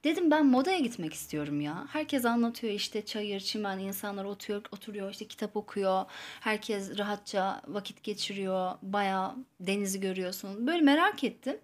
Dedim 0.05 0.31
ben 0.31 0.47
modaya 0.47 0.79
gitmek 0.79 1.15
istiyorum 1.15 1.61
ya. 1.61 1.87
Herkes 1.93 2.25
anlatıyor 2.25 2.73
işte 2.73 3.05
çayır, 3.05 3.41
çimen, 3.41 3.79
insanlar 3.79 4.25
oturuyor, 4.25 4.63
oturuyor 4.73 5.11
işte 5.11 5.25
kitap 5.25 5.57
okuyor. 5.57 6.05
Herkes 6.41 6.99
rahatça 6.99 7.63
vakit 7.69 8.03
geçiriyor. 8.03 8.73
Baya 8.83 9.37
denizi 9.61 10.01
görüyorsun. 10.01 10.67
Böyle 10.67 10.81
merak 10.81 11.25
ettim. 11.25 11.57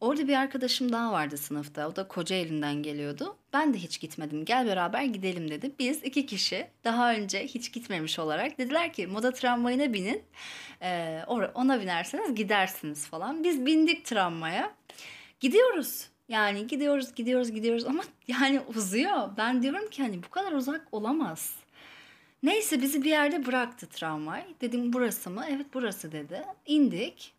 Orada 0.00 0.28
bir 0.28 0.34
arkadaşım 0.34 0.92
daha 0.92 1.12
vardı 1.12 1.36
sınıfta. 1.36 1.88
O 1.88 1.96
da 1.96 2.08
koca 2.08 2.36
elinden 2.36 2.82
geliyordu. 2.82 3.36
Ben 3.52 3.74
de 3.74 3.78
hiç 3.78 4.00
gitmedim. 4.00 4.44
Gel 4.44 4.66
beraber 4.66 5.02
gidelim 5.02 5.50
dedi. 5.50 5.72
Biz 5.78 6.04
iki 6.04 6.26
kişi 6.26 6.66
daha 6.84 7.14
önce 7.14 7.46
hiç 7.46 7.72
gitmemiş 7.72 8.18
olarak 8.18 8.58
dediler 8.58 8.92
ki 8.92 9.06
moda 9.06 9.32
tramvayına 9.32 9.92
binin. 9.92 10.22
Ee, 10.82 11.22
ona 11.54 11.80
binerseniz 11.80 12.34
gidersiniz 12.34 13.06
falan. 13.06 13.44
Biz 13.44 13.66
bindik 13.66 14.04
tramvaya. 14.04 14.74
Gidiyoruz. 15.40 16.11
Yani 16.32 16.66
gidiyoruz, 16.66 17.14
gidiyoruz, 17.14 17.52
gidiyoruz 17.52 17.84
ama 17.84 18.02
yani 18.28 18.60
uzuyor. 18.76 19.28
Ben 19.36 19.62
diyorum 19.62 19.90
ki 19.90 20.02
hani 20.02 20.22
bu 20.22 20.30
kadar 20.30 20.52
uzak 20.52 20.88
olamaz. 20.92 21.56
Neyse 22.42 22.82
bizi 22.82 23.04
bir 23.04 23.10
yerde 23.10 23.46
bıraktı 23.46 23.86
tramvay. 23.86 24.44
Dedim 24.60 24.92
burası 24.92 25.30
mı? 25.30 25.44
Evet 25.50 25.66
burası 25.74 26.12
dedi. 26.12 26.42
İndik. 26.66 27.34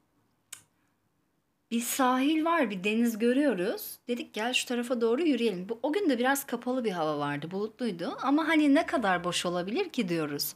Bir 1.72 1.80
sahil 1.82 2.46
var, 2.46 2.70
bir 2.70 2.84
deniz 2.84 3.20
görüyoruz. 3.20 3.98
Dedik 4.08 4.34
gel 4.34 4.54
şu 4.54 4.66
tarafa 4.66 5.02
doğru 5.02 5.22
yürüyelim. 5.22 5.70
Bu, 5.70 5.80
o 5.84 5.94
gün 5.94 6.10
de 6.10 6.20
biraz 6.20 6.46
kapalı 6.46 6.84
bir 6.86 6.92
hava 6.92 7.20
vardı, 7.20 7.52
bulutluydu. 7.52 8.18
Ama 8.22 8.48
hani 8.48 8.76
ne 8.76 8.86
kadar 8.86 9.24
boş 9.24 9.46
olabilir 9.46 9.90
ki 9.90 10.10
diyoruz. 10.10 10.56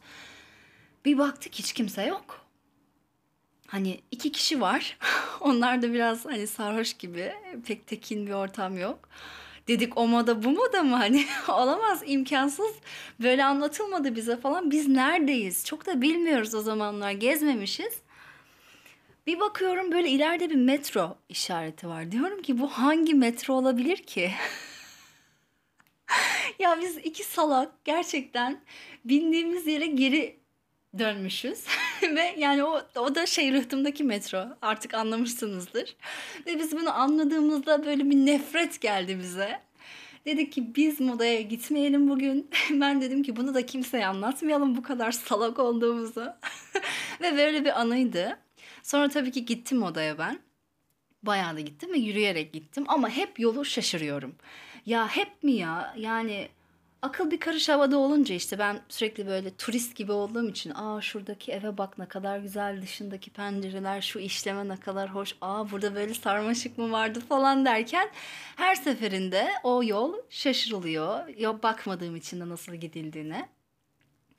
Bir 1.06 1.18
baktık 1.18 1.56
hiç 1.56 1.74
kimse 1.74 2.04
yok. 2.06 2.47
Hani 3.68 4.02
iki 4.12 4.32
kişi 4.32 4.62
var. 4.62 4.98
Onlar 5.40 5.82
da 5.82 5.94
biraz 5.94 6.26
hani 6.26 6.48
sarhoş 6.48 6.94
gibi. 6.94 7.34
Pek 7.68 7.88
tekin 7.88 8.28
bir 8.28 8.32
ortam 8.32 8.78
yok. 8.78 9.10
Dedik 9.68 9.98
o 9.98 10.08
moda 10.08 10.44
bu 10.44 10.52
moda 10.52 10.84
mı 10.84 10.96
hani 10.96 11.26
olamaz 11.48 12.04
imkansız 12.06 12.76
böyle 13.22 13.46
anlatılmadı 13.46 14.16
bize 14.16 14.38
falan 14.38 14.72
biz 14.72 14.88
neredeyiz 14.88 15.66
çok 15.66 15.86
da 15.86 16.02
bilmiyoruz 16.02 16.56
o 16.56 16.62
zamanlar 16.62 17.12
gezmemişiz 17.12 18.02
bir 19.28 19.40
bakıyorum 19.40 19.92
böyle 19.92 20.10
ileride 20.10 20.50
bir 20.50 20.56
metro 20.56 21.18
işareti 21.30 21.88
var 21.88 22.12
diyorum 22.12 22.42
ki 22.42 22.60
bu 22.60 22.68
hangi 22.68 23.14
metro 23.14 23.54
olabilir 23.54 23.98
ki 23.98 24.32
ya 26.60 26.78
biz 26.82 26.98
iki 26.98 27.24
salak 27.24 27.86
gerçekten 27.86 28.62
bindiğimiz 29.06 29.68
yere 29.68 29.86
geri 29.86 30.40
dönmüşüz. 30.98 31.66
Ve 32.16 32.36
yani 32.38 32.64
o, 32.64 32.82
o 32.96 33.16
da 33.16 33.26
şey 33.26 33.54
rıhtımdaki 33.54 34.04
metro. 34.04 34.46
Artık 34.62 34.94
anlamışsınızdır. 34.94 35.96
Ve 36.46 36.60
biz 36.60 36.72
bunu 36.72 37.00
anladığımızda 37.00 37.86
böyle 37.86 38.10
bir 38.10 38.16
nefret 38.16 38.82
geldi 38.82 39.20
bize. 39.20 39.62
Dedik 40.26 40.52
ki 40.52 40.76
biz 40.76 41.00
modaya 41.00 41.42
gitmeyelim 41.42 42.10
bugün. 42.10 42.50
Ben 42.72 43.02
dedim 43.02 43.24
ki 43.24 43.36
bunu 43.36 43.54
da 43.54 43.66
kimseye 43.66 44.08
anlatmayalım 44.08 44.78
bu 44.78 44.84
kadar 44.84 45.12
salak 45.12 45.60
olduğumuzu. 45.60 46.34
ve 47.22 47.38
böyle 47.38 47.66
bir 47.66 47.82
anıydı. 47.82 48.40
Sonra 48.84 49.10
tabii 49.10 49.32
ki 49.32 49.46
gittim 49.46 49.78
modaya 49.78 50.18
ben. 50.18 50.40
Bayağı 51.24 51.56
da 51.56 51.60
gittim 51.60 51.94
ve 51.94 51.98
yürüyerek 51.98 52.54
gittim 52.54 52.84
ama 52.88 53.10
hep 53.10 53.40
yolu 53.40 53.66
şaşırıyorum. 53.66 54.36
Ya 54.86 55.08
hep 55.08 55.44
mi 55.44 55.52
ya? 55.52 55.96
Yani 55.98 56.50
akıl 57.08 57.32
bir 57.32 57.40
karış 57.40 57.70
havada 57.70 57.98
olunca 57.98 58.36
işte 58.36 58.60
ben 58.60 58.82
sürekli 58.90 59.28
böyle 59.28 59.56
turist 59.56 59.96
gibi 59.96 60.12
olduğum 60.12 60.50
için 60.50 60.72
aa 60.76 61.02
şuradaki 61.02 61.52
eve 61.52 61.78
bak 61.78 61.98
ne 61.98 62.08
kadar 62.08 62.40
güzel 62.40 62.82
dışındaki 62.82 63.30
pencereler 63.30 64.02
şu 64.02 64.20
işleme 64.20 64.68
ne 64.68 64.78
kadar 64.78 65.16
hoş 65.16 65.36
aa 65.42 65.72
burada 65.72 65.96
böyle 65.96 66.14
sarmaşık 66.14 66.78
mı 66.78 66.92
vardı 66.92 67.20
falan 67.30 67.66
derken 67.66 68.10
her 68.56 68.76
seferinde 68.76 69.48
o 69.64 69.84
yol 69.84 70.14
şaşırılıyor. 70.30 71.28
Ya 71.28 71.64
bakmadığım 71.64 72.16
için 72.16 72.40
de 72.40 72.50
nasıl 72.50 72.74
gidildiğine. 72.76 73.50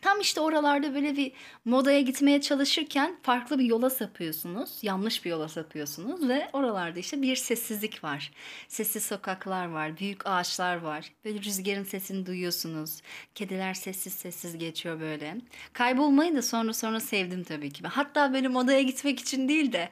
Tam 0.01 0.21
işte 0.21 0.41
oralarda 0.41 0.95
böyle 0.95 1.17
bir 1.17 1.33
modaya 1.65 2.01
gitmeye 2.01 2.41
çalışırken 2.41 3.17
farklı 3.23 3.59
bir 3.59 3.65
yola 3.65 3.91
sapıyorsunuz. 3.91 4.79
Yanlış 4.83 5.25
bir 5.25 5.31
yola 5.31 5.49
sapıyorsunuz 5.49 6.29
ve 6.29 6.49
oralarda 6.53 6.99
işte 7.01 7.23
bir 7.23 7.37
sessizlik 7.37 8.05
var. 8.05 8.33
Sessiz 8.69 9.03
sokaklar 9.03 9.67
var, 9.67 9.99
büyük 9.99 10.27
ağaçlar 10.27 10.77
var. 10.77 11.13
Böyle 11.25 11.39
rüzgarın 11.39 11.85
sesini 11.85 12.27
duyuyorsunuz. 12.27 13.03
Kediler 13.35 13.75
sessiz 13.75 14.13
sessiz 14.13 14.59
geçiyor 14.59 15.01
böyle. 15.01 15.37
Kaybolmayı 15.73 16.37
da 16.37 16.43
sonra 16.43 16.73
sonra 16.73 17.01
sevdim 17.01 17.45
tabii 17.45 17.71
ki. 17.71 17.89
Hatta 17.89 18.33
böyle 18.33 18.49
modaya 18.49 18.83
gitmek 18.83 19.21
için 19.21 19.49
değil 19.49 19.73
de 19.73 19.89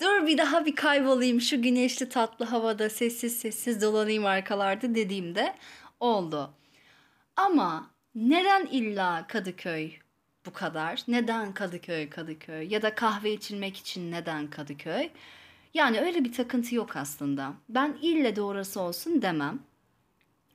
dur 0.00 0.26
bir 0.26 0.38
daha 0.38 0.66
bir 0.66 0.76
kaybolayım 0.76 1.40
şu 1.40 1.62
güneşli 1.62 2.08
tatlı 2.08 2.44
havada 2.44 2.90
sessiz 2.90 3.36
sessiz 3.36 3.82
dolanayım 3.82 4.26
arkalarda 4.26 4.94
dediğimde 4.94 5.54
oldu. 6.00 6.50
Ama 7.36 7.93
neden 8.14 8.66
illa 8.66 9.26
Kadıköy 9.26 9.92
bu 10.46 10.52
kadar? 10.52 11.02
Neden 11.08 11.54
Kadıköy 11.54 12.10
Kadıköy? 12.10 12.72
Ya 12.72 12.82
da 12.82 12.94
kahve 12.94 13.32
içilmek 13.32 13.76
için 13.76 14.12
neden 14.12 14.50
Kadıköy? 14.50 15.08
Yani 15.74 16.00
öyle 16.00 16.24
bir 16.24 16.32
takıntı 16.32 16.74
yok 16.74 16.96
aslında. 16.96 17.54
Ben 17.68 17.98
ille 18.02 18.36
de 18.36 18.42
orası 18.42 18.80
olsun 18.80 19.22
demem. 19.22 19.58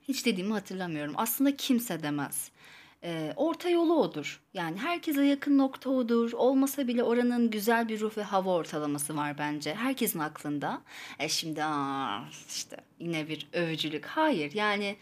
Hiç 0.07 0.25
dediğimi 0.25 0.53
hatırlamıyorum. 0.53 1.13
Aslında 1.17 1.55
kimse 1.55 2.03
demez. 2.03 2.51
E, 3.03 3.33
orta 3.35 3.69
yolu 3.69 3.93
odur. 3.95 4.41
Yani 4.53 4.77
herkese 4.77 5.25
yakın 5.25 5.57
nokta 5.57 5.89
odur. 5.89 6.31
Olmasa 6.33 6.87
bile 6.87 7.03
oranın 7.03 7.49
güzel 7.49 7.89
bir 7.89 7.99
ruh 7.99 8.17
ve 8.17 8.23
hava 8.23 8.49
ortalaması 8.49 9.17
var 9.17 9.37
bence. 9.37 9.75
Herkesin 9.75 10.19
aklında. 10.19 10.81
E 11.19 11.29
şimdi 11.29 11.63
aa, 11.63 12.23
işte 12.47 12.77
yine 12.99 13.27
bir 13.29 13.47
övücülük. 13.53 14.05
Hayır 14.05 14.51
yani 14.53 14.95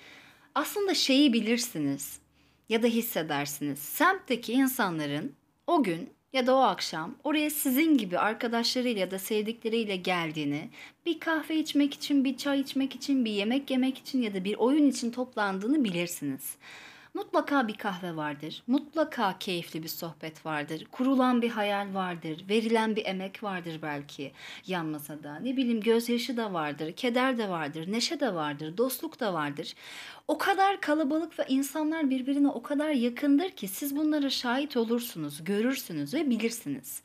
aslında 0.55 0.93
şeyi 0.93 1.33
bilirsiniz 1.33 2.19
ya 2.69 2.83
da 2.83 2.87
hissedersiniz. 2.87 3.79
Semtteki 3.79 4.53
insanların 4.53 5.35
o 5.67 5.83
gün 5.83 6.09
ya 6.33 6.47
da 6.47 6.55
o 6.55 6.59
akşam 6.59 7.15
oraya 7.23 7.49
sizin 7.49 7.97
gibi 7.97 8.19
arkadaşlarıyla 8.19 8.99
ya 9.01 9.11
da 9.11 9.19
sevdikleriyle 9.19 9.95
geldiğini, 9.95 10.69
bir 11.05 11.19
kahve 11.19 11.55
içmek 11.55 11.93
için, 11.93 12.23
bir 12.23 12.37
çay 12.37 12.59
içmek 12.59 12.95
için, 12.95 13.25
bir 13.25 13.31
yemek 13.31 13.71
yemek 13.71 13.97
için 13.97 14.21
ya 14.21 14.33
da 14.33 14.43
bir 14.43 14.55
oyun 14.55 14.89
için 14.89 15.11
toplandığını 15.11 15.83
bilirsiniz. 15.83 16.55
Mutlaka 17.13 17.67
bir 17.67 17.73
kahve 17.73 18.15
vardır. 18.15 18.63
Mutlaka 18.67 19.37
keyifli 19.39 19.83
bir 19.83 19.87
sohbet 19.87 20.45
vardır. 20.45 20.87
Kurulan 20.91 21.41
bir 21.41 21.49
hayal 21.49 21.93
vardır. 21.93 22.45
Verilen 22.49 22.95
bir 22.95 23.05
emek 23.05 23.43
vardır 23.43 23.79
belki 23.81 24.31
yan 24.67 24.85
masada. 24.85 25.35
Ne 25.39 25.57
bileyim 25.57 25.81
gözyaşı 25.81 26.37
da 26.37 26.53
vardır. 26.53 26.91
Keder 26.91 27.37
de 27.37 27.49
vardır. 27.49 27.91
Neşe 27.91 28.19
de 28.19 28.33
vardır. 28.33 28.77
Dostluk 28.77 29.19
da 29.19 29.33
vardır. 29.33 29.75
O 30.27 30.37
kadar 30.37 30.81
kalabalık 30.81 31.39
ve 31.39 31.45
insanlar 31.47 32.09
birbirine 32.09 32.47
o 32.47 32.63
kadar 32.63 32.89
yakındır 32.89 33.49
ki 33.49 33.67
siz 33.67 33.95
bunlara 33.95 34.29
şahit 34.29 34.77
olursunuz, 34.77 35.43
görürsünüz 35.43 36.13
ve 36.13 36.29
bilirsiniz. 36.29 37.01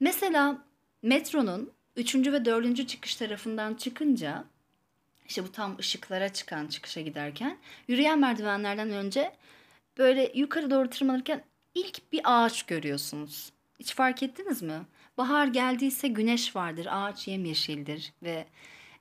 Mesela 0.00 0.58
metronun 1.02 1.72
3. 1.96 2.14
ve 2.14 2.44
4. 2.44 2.88
çıkış 2.88 3.16
tarafından 3.16 3.74
çıkınca 3.74 4.44
işte 5.26 5.44
bu 5.44 5.52
tam 5.52 5.78
ışıklara 5.78 6.28
çıkan 6.28 6.66
çıkışa 6.66 7.00
giderken 7.00 7.58
yürüyen 7.88 8.18
merdivenlerden 8.18 8.90
önce 8.90 9.32
böyle 9.98 10.32
yukarı 10.34 10.70
doğru 10.70 10.90
tırmanırken 10.90 11.44
ilk 11.74 12.12
bir 12.12 12.20
ağaç 12.24 12.62
görüyorsunuz. 12.62 13.52
Hiç 13.80 13.94
fark 13.94 14.22
ettiniz 14.22 14.62
mi? 14.62 14.80
Bahar 15.18 15.46
geldiyse 15.46 16.08
güneş 16.08 16.56
vardır, 16.56 16.86
ağaç 16.90 17.28
yemyeşildir 17.28 18.12
ve 18.22 18.46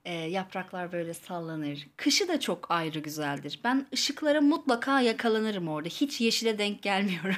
e, 0.05 0.13
yapraklar 0.13 0.91
böyle 0.91 1.13
sallanır. 1.13 1.87
Kışı 1.97 2.27
da 2.27 2.39
çok 2.39 2.71
ayrı 2.71 2.99
güzeldir. 2.99 3.59
Ben 3.63 3.87
ışıklara 3.93 4.41
mutlaka 4.41 5.01
yakalanırım 5.01 5.67
orada. 5.67 5.89
Hiç 5.89 6.21
yeşile 6.21 6.57
denk 6.57 6.81
gelmiyorum. 6.81 7.35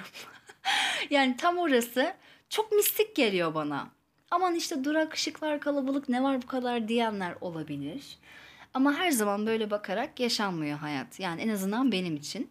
yani 1.09 1.37
tam 1.37 1.57
orası 1.57 2.13
çok 2.49 2.71
mistik 2.71 3.15
geliyor 3.15 3.53
bana. 3.53 3.89
Aman 4.31 4.55
işte 4.55 4.83
durak 4.83 5.13
ışıklar 5.13 5.59
kalabalık 5.59 6.09
ne 6.09 6.23
var 6.23 6.41
bu 6.41 6.47
kadar 6.47 6.87
diyenler 6.87 7.35
olabilir. 7.41 8.17
Ama 8.73 8.93
her 8.93 9.11
zaman 9.11 9.45
böyle 9.47 9.71
bakarak 9.71 10.19
yaşanmıyor 10.19 10.77
hayat. 10.77 11.19
Yani 11.19 11.41
en 11.41 11.49
azından 11.49 11.91
benim 11.91 12.15
için. 12.15 12.49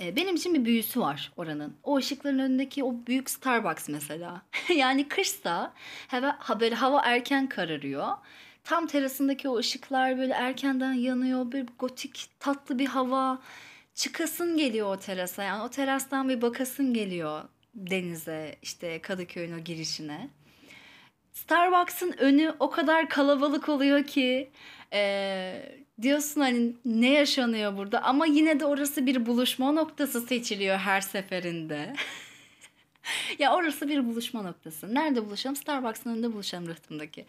Ee, 0.00 0.16
benim 0.16 0.36
için 0.36 0.54
bir 0.54 0.64
büyüsü 0.64 1.00
var 1.00 1.32
oranın. 1.36 1.76
O 1.82 1.96
ışıkların 1.96 2.38
önündeki 2.38 2.84
o 2.84 2.94
büyük 3.06 3.30
Starbucks 3.30 3.88
mesela. 3.88 4.42
yani 4.76 5.08
kışsa 5.08 5.74
hava, 6.08 6.60
böyle 6.60 6.74
hava 6.74 7.02
erken 7.04 7.48
kararıyor. 7.48 8.08
Tam 8.64 8.86
terasındaki 8.86 9.48
o 9.48 9.56
ışıklar 9.58 10.18
böyle 10.18 10.32
erkenden 10.32 10.92
yanıyor. 10.92 11.52
Bir 11.52 11.66
gotik 11.78 12.30
tatlı 12.40 12.78
bir 12.78 12.86
hava. 12.86 13.42
Çıkasın 13.94 14.56
geliyor 14.56 14.94
o 14.94 14.96
terasa. 14.96 15.42
Yani 15.42 15.62
o 15.62 15.68
terastan 15.70 16.28
bir 16.28 16.42
bakasın 16.42 16.94
geliyor 16.94 17.42
denize 17.74 18.56
işte 18.62 19.02
Kadıköy'ün 19.02 19.58
o 19.58 19.58
girişine. 19.58 20.28
Starbucks'ın 21.32 22.12
önü 22.18 22.54
o 22.60 22.70
kadar 22.70 23.08
kalabalık 23.08 23.68
oluyor 23.68 24.04
ki 24.04 24.50
ee, 24.94 25.84
diyorsun 26.02 26.40
hani 26.40 26.72
ne 26.84 27.10
yaşanıyor 27.10 27.76
burada 27.76 28.02
ama 28.02 28.26
yine 28.26 28.60
de 28.60 28.64
orası 28.64 29.06
bir 29.06 29.26
buluşma 29.26 29.72
noktası 29.72 30.20
seçiliyor 30.20 30.78
her 30.78 31.00
seferinde. 31.00 31.94
ya 33.38 33.54
orası 33.54 33.88
bir 33.88 34.06
buluşma 34.06 34.42
noktası. 34.42 34.94
Nerede 34.94 35.26
buluşalım? 35.26 35.56
Starbucks'ın 35.56 36.10
önünde 36.10 36.32
buluşalım 36.32 36.68
rıhtımdaki. 36.68 37.26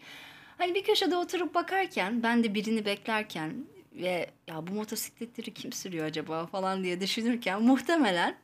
Hani 0.58 0.74
bir 0.74 0.84
köşede 0.84 1.16
oturup 1.16 1.54
bakarken 1.54 2.22
ben 2.22 2.44
de 2.44 2.54
birini 2.54 2.84
beklerken 2.84 3.52
ve 3.92 4.30
ya 4.46 4.66
bu 4.66 4.72
motosikletleri 4.72 5.54
kim 5.54 5.72
sürüyor 5.72 6.06
acaba 6.06 6.46
falan 6.46 6.84
diye 6.84 7.00
düşünürken 7.00 7.62
muhtemelen 7.62 8.36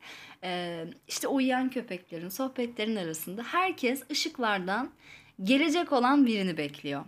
e, 0.45 0.85
işte 1.09 1.29
uyuyan 1.29 1.71
köpeklerin 1.71 2.29
sohbetlerin 2.29 2.97
arasında 2.97 3.43
herkes 3.43 4.03
ışıklardan 4.11 4.91
gelecek 5.43 5.93
olan 5.93 6.27
birini 6.27 6.57
bekliyor. 6.57 7.05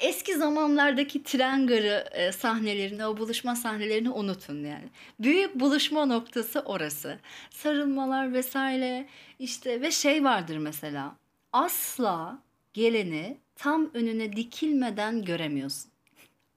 Eski 0.00 0.34
zamanlardaki 0.36 1.22
tren 1.22 1.66
garı 1.66 2.04
e, 2.12 2.32
sahnelerini, 2.32 3.06
o 3.06 3.16
buluşma 3.16 3.56
sahnelerini 3.56 4.10
unutun 4.10 4.64
yani. 4.64 4.88
Büyük 5.20 5.54
buluşma 5.60 6.06
noktası 6.06 6.60
orası. 6.60 7.18
Sarılmalar 7.50 8.32
vesaire 8.32 9.06
işte 9.38 9.80
ve 9.82 9.90
şey 9.90 10.24
vardır 10.24 10.56
mesela. 10.56 11.16
Asla 11.52 12.38
geleni 12.72 13.38
tam 13.56 13.90
önüne 13.94 14.32
dikilmeden 14.32 15.24
göremiyorsun. 15.24 15.90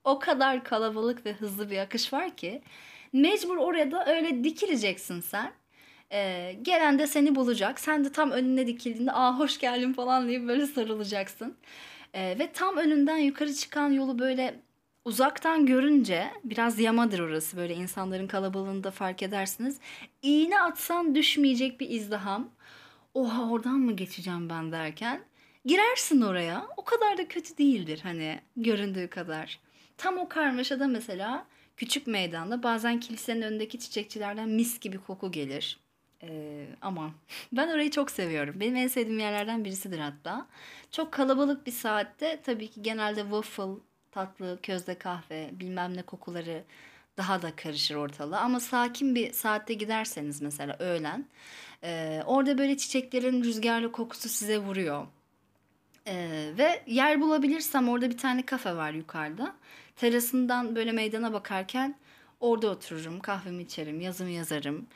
O 0.04 0.19
kadar 0.19 0.63
kalabalık 0.63 1.26
ve 1.26 1.34
hızlı 1.34 1.69
bir 1.72 1.78
akış 1.78 2.13
var 2.13 2.36
ki 2.36 2.62
mecbur 3.13 3.58
oraya 3.58 3.91
da 3.91 4.06
öyle 4.06 4.43
dikileceksin 4.43 5.22
sen. 5.22 5.54
Ee, 6.12 6.56
gelen 6.62 7.00
de 7.00 7.08
seni 7.08 7.36
bulacak. 7.36 7.80
Sen 7.80 8.06
de 8.06 8.12
tam 8.12 8.32
önüne 8.32 8.67
dikildiğinde 8.67 9.12
aa 9.12 9.39
hoş 9.39 9.60
geldin 9.60 9.93
falan 9.93 10.28
diye 10.28 10.48
böyle 10.48 10.67
sarılacaksın. 10.67 11.58
Ee, 12.13 12.36
ve 12.39 12.52
tam 12.52 12.78
önünden 12.78 13.17
yukarı 13.17 13.54
çıkan 13.54 13.89
yolu 13.89 14.19
böyle 14.19 14.60
uzaktan 15.06 15.65
görünce 15.65 16.32
biraz 16.43 16.80
yamadır 16.80 17.19
orası 17.19 17.58
böyle 17.58 17.76
insanların 17.76 18.28
kalabalığında 18.28 18.91
fark 18.91 19.23
edersiniz. 19.23 19.80
İğne 20.21 20.62
atsan 20.62 21.15
düşmeyecek 21.15 21.80
bir 21.80 21.89
izdiham. 21.89 22.49
Oha 23.13 23.49
oradan 23.49 23.80
mı 23.80 23.95
geçeceğim 23.95 24.49
ben 24.49 24.71
derken 24.71 25.23
Girersin 25.65 26.21
oraya. 26.21 26.67
O 26.78 26.84
kadar 26.84 27.17
da 27.17 27.28
kötü 27.28 27.58
değildir 27.58 27.99
hani 28.04 28.39
göründüğü 28.58 29.08
kadar. 29.08 29.60
Tam 29.97 30.17
o 30.17 30.30
karmaşada 30.30 30.88
mesela 30.88 31.45
küçük 31.78 32.08
meydanda 32.08 32.63
bazen 32.63 32.99
kilisenin 32.99 33.41
önündeki 33.41 33.80
çiçekçilerden 33.80 34.49
mis 34.49 34.80
gibi 34.80 34.97
koku 34.97 35.32
gelir. 35.32 35.80
Ee, 36.24 36.68
aman 36.82 37.12
ben 37.52 37.68
orayı 37.68 37.92
çok 37.92 38.12
seviyorum. 38.12 38.56
Benim 38.60 38.76
en 38.76 38.88
sevdiğim 38.88 39.20
yerlerden 39.20 39.66
birisidir 39.66 40.00
hatta. 40.00 40.48
Çok 40.92 41.12
kalabalık 41.12 41.68
bir 41.68 41.72
saatte 41.72 42.42
tabii 42.44 42.68
ki 42.70 42.82
genelde 42.82 43.22
waffle, 43.22 43.82
tatlı, 44.12 44.60
közde 44.64 44.98
kahve, 44.98 45.50
bilmem 45.54 45.98
ne 45.98 46.02
kokuları 46.02 46.64
daha 47.18 47.42
da 47.42 47.56
karışır 47.56 47.96
ortalığa. 47.96 48.40
Ama 48.40 48.60
sakin 48.60 49.16
bir 49.16 49.34
saatte 49.34 49.74
giderseniz 49.74 50.42
mesela 50.42 50.76
öğlen 50.80 51.26
e, 51.84 52.22
orada 52.26 52.58
böyle 52.58 52.78
çiçeklerin 52.78 53.44
rüzgarlı 53.44 53.92
kokusu 53.92 54.30
size 54.30 54.58
vuruyor. 54.58 55.08
E, 56.08 56.50
ve 56.58 56.84
yer 56.88 57.22
bulabilirsem 57.22 57.90
orada 57.90 58.10
bir 58.10 58.18
tane 58.18 58.46
kafe 58.46 58.76
var 58.76 58.92
yukarıda. 58.94 59.56
Terasından 59.96 60.76
böyle 60.76 60.92
meydana 60.92 61.34
bakarken 61.34 61.96
orada 62.40 62.70
otururum, 62.70 63.20
kahvemi 63.20 63.64
içerim, 63.64 64.02
yazımı 64.02 64.30
yazarım. 64.32 64.88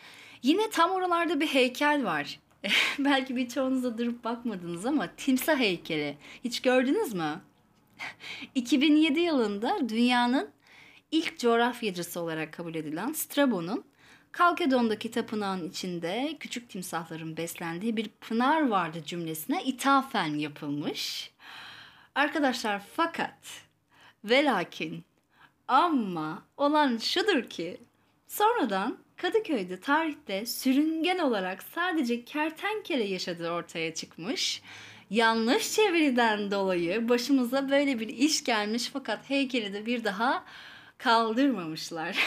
Yine 0.43 0.69
tam 0.69 0.91
oralarda 0.91 1.39
bir 1.39 1.47
heykel 1.47 2.05
var. 2.05 2.39
Belki 2.99 3.35
birçoğunuz 3.35 3.83
da 3.83 3.97
durup 3.97 4.23
bakmadınız 4.23 4.85
ama 4.85 5.07
timsah 5.17 5.59
heykeli. 5.59 6.17
Hiç 6.43 6.61
gördünüz 6.61 7.13
mü? 7.13 7.41
2007 8.55 9.19
yılında 9.19 9.89
dünyanın 9.89 10.49
ilk 11.11 11.39
coğrafyacısı 11.39 12.19
olarak 12.19 12.53
kabul 12.53 12.75
edilen 12.75 13.13
Strabo'nun 13.13 13.85
Kalkedon'daki 14.31 15.11
tapınağın 15.11 15.69
içinde 15.69 16.37
küçük 16.39 16.69
timsahların 16.69 17.37
beslendiği 17.37 17.97
bir 17.97 18.07
pınar 18.07 18.67
vardı 18.67 19.03
cümlesine 19.05 19.63
ithafen 19.63 20.33
yapılmış. 20.35 21.31
Arkadaşlar 22.15 22.81
fakat 22.95 23.37
ve 24.23 24.45
lakin 24.45 25.03
ama 25.67 26.43
olan 26.57 26.97
şudur 26.97 27.49
ki 27.49 27.81
sonradan 28.27 28.97
Kadıköy'de 29.17 29.79
tarihte 29.79 30.45
sürüngen 30.45 31.17
olarak 31.19 31.63
sadece 31.63 32.25
kertenkele 32.25 33.03
yaşadığı 33.03 33.49
ortaya 33.51 33.93
çıkmış. 33.93 34.61
Yanlış 35.09 35.73
çeviriden 35.73 36.51
dolayı 36.51 37.09
başımıza 37.09 37.69
böyle 37.69 37.99
bir 37.99 38.07
iş 38.07 38.43
gelmiş 38.43 38.89
fakat 38.93 39.29
heykeli 39.29 39.73
de 39.73 39.85
bir 39.85 40.03
daha 40.03 40.45
kaldırmamışlar. 40.97 42.17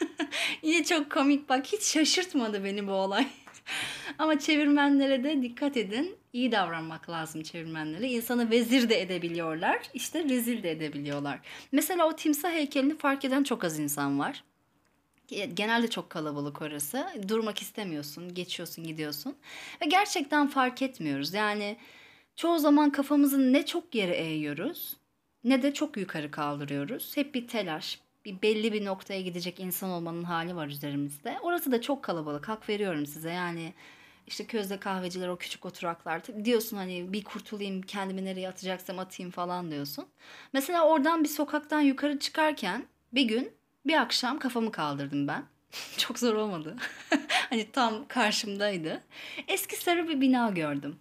Yine 0.62 0.84
çok 0.84 1.10
komik 1.10 1.48
bak 1.48 1.66
hiç 1.66 1.82
şaşırtmadı 1.82 2.64
beni 2.64 2.86
bu 2.86 2.92
olay. 2.92 3.26
Ama 4.18 4.38
çevirmenlere 4.38 5.24
de 5.24 5.42
dikkat 5.42 5.76
edin. 5.76 6.16
İyi 6.32 6.52
davranmak 6.52 7.10
lazım 7.10 7.42
çevirmenlere. 7.42 8.08
İnsanı 8.08 8.50
vezir 8.50 8.88
de 8.88 9.00
edebiliyorlar. 9.00 9.78
işte 9.94 10.24
rezil 10.24 10.62
de 10.62 10.70
edebiliyorlar. 10.70 11.40
Mesela 11.72 12.08
o 12.08 12.16
timsah 12.16 12.52
heykelini 12.52 12.98
fark 12.98 13.24
eden 13.24 13.44
çok 13.44 13.64
az 13.64 13.78
insan 13.78 14.18
var. 14.18 14.44
Genelde 15.28 15.90
çok 15.90 16.10
kalabalık 16.10 16.62
orası. 16.62 17.06
Durmak 17.28 17.62
istemiyorsun, 17.62 18.34
geçiyorsun, 18.34 18.84
gidiyorsun. 18.84 19.36
Ve 19.82 19.86
gerçekten 19.86 20.48
fark 20.48 20.82
etmiyoruz. 20.82 21.34
Yani 21.34 21.76
çoğu 22.36 22.58
zaman 22.58 22.92
kafamızı 22.92 23.52
ne 23.52 23.66
çok 23.66 23.94
yere 23.94 24.16
eğiyoruz 24.16 24.96
ne 25.44 25.62
de 25.62 25.74
çok 25.74 25.96
yukarı 25.96 26.30
kaldırıyoruz. 26.30 27.16
Hep 27.16 27.34
bir 27.34 27.48
telaş, 27.48 28.00
bir 28.24 28.42
belli 28.42 28.72
bir 28.72 28.84
noktaya 28.84 29.20
gidecek 29.20 29.60
insan 29.60 29.90
olmanın 29.90 30.24
hali 30.24 30.56
var 30.56 30.66
üzerimizde. 30.66 31.38
Orası 31.42 31.72
da 31.72 31.80
çok 31.80 32.02
kalabalık. 32.02 32.48
Hak 32.48 32.68
veriyorum 32.68 33.06
size. 33.06 33.30
Yani 33.30 33.74
işte 34.26 34.46
közde 34.46 34.80
kahveciler 34.80 35.28
o 35.28 35.36
küçük 35.36 35.66
oturaklar 35.66 36.22
diyorsun 36.44 36.76
hani 36.76 37.12
bir 37.12 37.24
kurtulayım 37.24 37.82
kendimi 37.82 38.24
nereye 38.24 38.48
atacaksam 38.48 38.98
atayım 38.98 39.32
falan 39.32 39.70
diyorsun. 39.70 40.06
Mesela 40.52 40.86
oradan 40.86 41.24
bir 41.24 41.28
sokaktan 41.28 41.80
yukarı 41.80 42.18
çıkarken 42.18 42.86
bir 43.12 43.22
gün 43.22 43.52
bir 43.86 44.00
akşam 44.00 44.38
kafamı 44.38 44.72
kaldırdım 44.72 45.28
ben. 45.28 45.44
Çok 45.98 46.18
zor 46.18 46.34
olmadı. 46.34 46.76
hani 47.50 47.70
tam 47.72 48.08
karşımdaydı. 48.08 49.02
Eski 49.48 49.76
sarı 49.76 50.08
bir 50.08 50.20
bina 50.20 50.50
gördüm. 50.50 50.96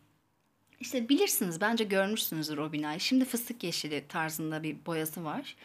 İşte 0.79 1.09
bilirsiniz 1.09 1.61
bence 1.61 1.83
görmüşsünüzdür 1.83 2.57
o 2.57 2.71
binayı. 2.71 2.99
Şimdi 2.99 3.25
fıstık 3.25 3.63
yeşili 3.63 4.07
tarzında 4.07 4.63
bir 4.63 4.85
boyası 4.85 5.23
var. 5.23 5.55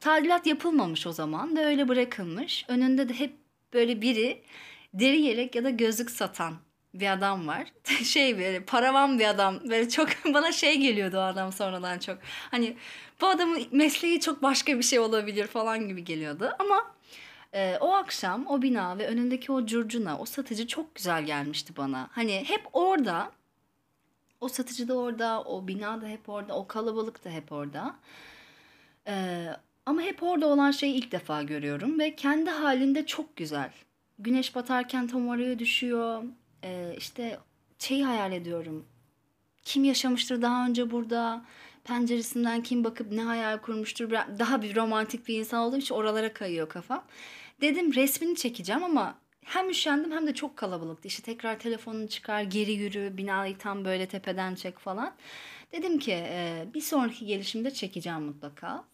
Tadilat 0.00 0.46
yapılmamış 0.46 1.06
o 1.06 1.12
zaman 1.12 1.56
ve 1.56 1.66
öyle 1.66 1.88
bırakılmış. 1.88 2.64
Önünde 2.68 3.08
de 3.08 3.14
hep 3.14 3.36
böyle 3.72 4.02
biri 4.02 4.42
deri 4.94 5.20
yelek 5.20 5.54
ya 5.54 5.64
da 5.64 5.70
gözlük 5.70 6.10
satan 6.10 6.54
bir 6.94 7.12
adam 7.12 7.48
var. 7.48 7.72
şey 8.04 8.38
böyle 8.38 8.64
paravan 8.64 9.18
bir 9.18 9.26
adam. 9.28 9.60
Böyle 9.70 9.88
çok 9.88 10.08
bana 10.34 10.52
şey 10.52 10.78
geliyordu 10.78 11.16
o 11.16 11.20
adam 11.20 11.52
sonradan 11.52 11.98
çok. 11.98 12.18
Hani 12.50 12.76
bu 13.20 13.26
adamın 13.26 13.62
mesleği 13.72 14.20
çok 14.20 14.42
başka 14.42 14.78
bir 14.78 14.82
şey 14.82 14.98
olabilir 14.98 15.46
falan 15.46 15.88
gibi 15.88 16.04
geliyordu. 16.04 16.52
Ama 16.58 16.86
e, 17.54 17.76
o 17.80 17.92
akşam 17.92 18.46
o 18.46 18.62
bina 18.62 18.98
ve 18.98 19.06
önündeki 19.06 19.52
o 19.52 19.66
curcuna, 19.66 20.18
o 20.18 20.24
satıcı 20.24 20.66
çok 20.66 20.94
güzel 20.94 21.24
gelmişti 21.24 21.76
bana. 21.76 22.08
Hani 22.12 22.44
hep 22.46 22.62
orada, 22.72 23.32
o 24.40 24.48
satıcı 24.48 24.88
da 24.88 24.94
orada, 24.94 25.42
o 25.42 25.68
bina 25.68 26.02
da 26.02 26.06
hep 26.06 26.28
orada, 26.28 26.54
o 26.56 26.66
kalabalık 26.66 27.24
da 27.24 27.30
hep 27.30 27.52
orada. 27.52 27.96
E, 29.06 29.46
ama 29.86 30.02
hep 30.02 30.22
orada 30.22 30.46
olan 30.46 30.70
şeyi 30.70 30.94
ilk 30.94 31.12
defa 31.12 31.42
görüyorum 31.42 31.98
ve 31.98 32.16
kendi 32.16 32.50
halinde 32.50 33.06
çok 33.06 33.36
güzel. 33.36 33.70
Güneş 34.18 34.54
batarken 34.54 35.06
tam 35.06 35.28
oraya 35.28 35.58
düşüyor. 35.58 36.22
E, 36.64 36.94
işte 36.98 37.38
şeyi 37.78 38.04
hayal 38.04 38.32
ediyorum. 38.32 38.86
Kim 39.64 39.84
yaşamıştır 39.84 40.42
daha 40.42 40.66
önce 40.66 40.90
burada? 40.90 41.44
penceresinden 41.84 42.62
kim 42.62 42.84
bakıp 42.84 43.12
ne 43.12 43.22
hayal 43.22 43.58
kurmuştur. 43.58 44.10
Daha 44.10 44.62
bir 44.62 44.76
romantik 44.76 45.28
bir 45.28 45.38
insan 45.38 45.60
olduğum 45.60 45.78
için 45.78 45.94
oralara 45.94 46.32
kayıyor 46.32 46.68
kafam. 46.68 47.04
Dedim 47.60 47.94
resmini 47.94 48.36
çekeceğim 48.36 48.84
ama 48.84 49.18
hem 49.44 49.70
üşendim 49.70 50.12
hem 50.12 50.26
de 50.26 50.34
çok 50.34 50.56
kalabalıktı. 50.56 51.08
İşte 51.08 51.22
tekrar 51.22 51.58
telefonunu 51.58 52.08
çıkar, 52.08 52.42
geri 52.42 52.72
yürü, 52.72 53.16
binayı 53.16 53.58
tam 53.58 53.84
böyle 53.84 54.06
tepeden 54.06 54.54
çek 54.54 54.78
falan. 54.78 55.14
Dedim 55.72 55.98
ki 55.98 56.12
e, 56.12 56.66
bir 56.74 56.80
sonraki 56.80 57.26
gelişimde 57.26 57.70
çekeceğim 57.70 58.22
mutlaka. 58.22 58.84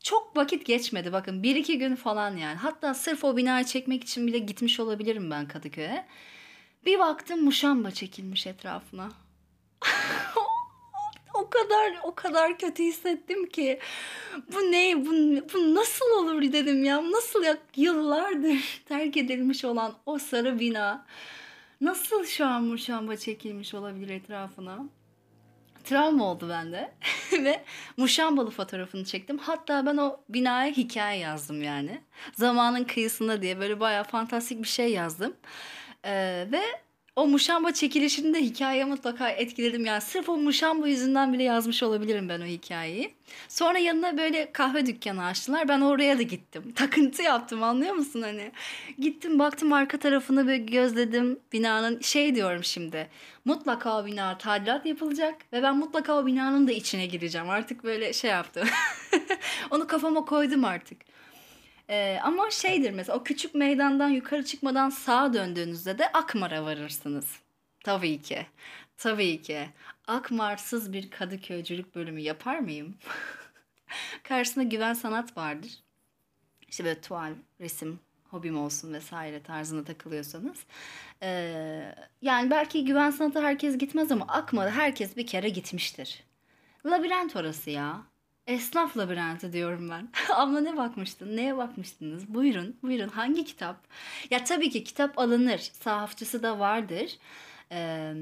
Çok 0.00 0.36
vakit 0.36 0.66
geçmedi 0.66 1.12
bakın 1.12 1.42
bir 1.42 1.56
iki 1.56 1.78
gün 1.78 1.94
falan 1.94 2.36
yani. 2.36 2.56
Hatta 2.56 2.94
sırf 2.94 3.24
o 3.24 3.36
binayı 3.36 3.64
çekmek 3.64 4.04
için 4.04 4.26
bile 4.26 4.38
gitmiş 4.38 4.80
olabilirim 4.80 5.30
ben 5.30 5.48
Kadıköy'e. 5.48 6.06
Bir 6.84 6.98
baktım 6.98 7.44
muşamba 7.44 7.90
çekilmiş 7.90 8.46
etrafına 8.46 9.08
o 11.34 11.50
kadar 11.50 12.00
o 12.02 12.14
kadar 12.14 12.58
kötü 12.58 12.82
hissettim 12.82 13.48
ki 13.48 13.80
bu 14.52 14.58
ne 14.58 15.06
bu, 15.06 15.10
bu 15.54 15.74
nasıl 15.74 16.10
olur 16.10 16.42
dedim 16.42 16.84
ya 16.84 17.10
nasıl 17.12 17.42
ya 17.42 17.58
yıllardır 17.76 18.82
terk 18.88 19.16
edilmiş 19.16 19.64
olan 19.64 19.94
o 20.06 20.18
sarı 20.18 20.60
bina 20.60 21.06
nasıl 21.80 22.24
şu 22.24 22.46
an 22.46 22.64
muşamba 22.64 23.16
çekilmiş 23.16 23.74
olabilir 23.74 24.08
etrafına 24.08 24.78
travma 25.84 26.24
oldu 26.24 26.48
bende 26.48 26.92
ve 27.32 27.64
muşambalı 27.96 28.50
fotoğrafını 28.50 29.04
çektim. 29.04 29.38
Hatta 29.38 29.86
ben 29.86 29.96
o 29.96 30.20
binaya 30.28 30.72
hikaye 30.72 31.18
yazdım 31.18 31.62
yani. 31.62 32.00
Zamanın 32.34 32.84
kıyısında 32.84 33.42
diye 33.42 33.60
böyle 33.60 33.80
bayağı 33.80 34.04
fantastik 34.04 34.62
bir 34.62 34.68
şey 34.68 34.92
yazdım. 34.92 35.36
Ee, 36.04 36.46
ve 36.52 36.62
o 37.16 37.26
muşamba 37.26 37.72
çekilişini 37.72 38.34
de 38.34 38.40
hikaye 38.40 38.84
mutlaka 38.84 39.28
etkiledim. 39.28 39.86
Yani 39.86 40.00
sırf 40.00 40.28
o 40.28 40.36
muşamba 40.36 40.88
yüzünden 40.88 41.32
bile 41.32 41.42
yazmış 41.42 41.82
olabilirim 41.82 42.28
ben 42.28 42.40
o 42.40 42.44
hikayeyi. 42.44 43.14
Sonra 43.48 43.78
yanına 43.78 44.18
böyle 44.18 44.52
kahve 44.52 44.86
dükkanı 44.86 45.24
açtılar. 45.24 45.68
Ben 45.68 45.80
oraya 45.80 46.18
da 46.18 46.22
gittim. 46.22 46.72
Takıntı 46.76 47.22
yaptım 47.22 47.62
anlıyor 47.62 47.94
musun 47.94 48.22
hani? 48.22 48.52
Gittim 48.98 49.38
baktım 49.38 49.72
arka 49.72 49.98
tarafını 49.98 50.48
bir 50.48 50.56
gözledim. 50.56 51.40
Binanın 51.52 52.00
şey 52.00 52.34
diyorum 52.34 52.64
şimdi. 52.64 53.08
Mutlaka 53.44 53.98
o 53.98 54.06
bina 54.06 54.38
tadilat 54.38 54.86
yapılacak. 54.86 55.34
Ve 55.52 55.62
ben 55.62 55.76
mutlaka 55.76 56.18
o 56.18 56.26
binanın 56.26 56.68
da 56.68 56.72
içine 56.72 57.06
gireceğim. 57.06 57.50
Artık 57.50 57.84
böyle 57.84 58.12
şey 58.12 58.30
yaptım. 58.30 58.68
Onu 59.70 59.86
kafama 59.86 60.24
koydum 60.24 60.64
artık. 60.64 61.11
Ee, 61.90 62.18
ama 62.22 62.50
şeydir 62.50 62.90
mesela 62.90 63.18
o 63.18 63.24
küçük 63.24 63.54
meydandan 63.54 64.08
yukarı 64.08 64.44
çıkmadan 64.44 64.90
sağa 64.90 65.34
döndüğünüzde 65.34 65.98
de 65.98 66.12
Akmar'a 66.12 66.64
varırsınız. 66.64 67.38
Tabii 67.84 68.22
ki. 68.22 68.46
Tabii 68.96 69.42
ki. 69.42 69.68
Akmar'sız 70.06 70.92
bir 70.92 71.10
Kadıköycülük 71.10 71.94
bölümü 71.94 72.20
yapar 72.20 72.58
mıyım? 72.58 72.94
Karşısında 74.22 74.64
güven 74.64 74.94
sanat 74.94 75.36
vardır. 75.36 75.72
İşte 76.68 76.84
böyle 76.84 77.00
tuval, 77.00 77.32
resim, 77.60 78.00
hobim 78.30 78.58
olsun 78.58 78.92
vesaire 78.92 79.42
tarzında 79.42 79.84
takılıyorsanız. 79.84 80.58
Ee, 81.22 81.94
yani 82.22 82.50
belki 82.50 82.84
güven 82.84 83.10
sanatı 83.10 83.42
herkes 83.42 83.78
gitmez 83.78 84.12
ama 84.12 84.24
Akmar'a 84.28 84.70
herkes 84.70 85.16
bir 85.16 85.26
kere 85.26 85.48
gitmiştir. 85.48 86.24
Labirent 86.86 87.36
orası 87.36 87.70
ya. 87.70 88.02
Esnaf 88.46 88.96
labirenti 88.96 89.52
diyorum 89.52 89.90
ben. 89.90 90.08
Abla 90.34 90.60
ne 90.60 90.76
bakmıştın? 90.76 91.36
Neye 91.36 91.56
bakmıştınız? 91.56 92.34
Buyurun, 92.34 92.76
buyurun. 92.82 93.08
Hangi 93.08 93.44
kitap? 93.44 93.86
Ya 94.30 94.44
tabii 94.44 94.70
ki 94.70 94.84
kitap 94.84 95.18
alınır. 95.18 95.58
Sahafçısı 95.58 96.42
da 96.42 96.58
vardır. 96.58 97.18
Ee, 97.72 98.12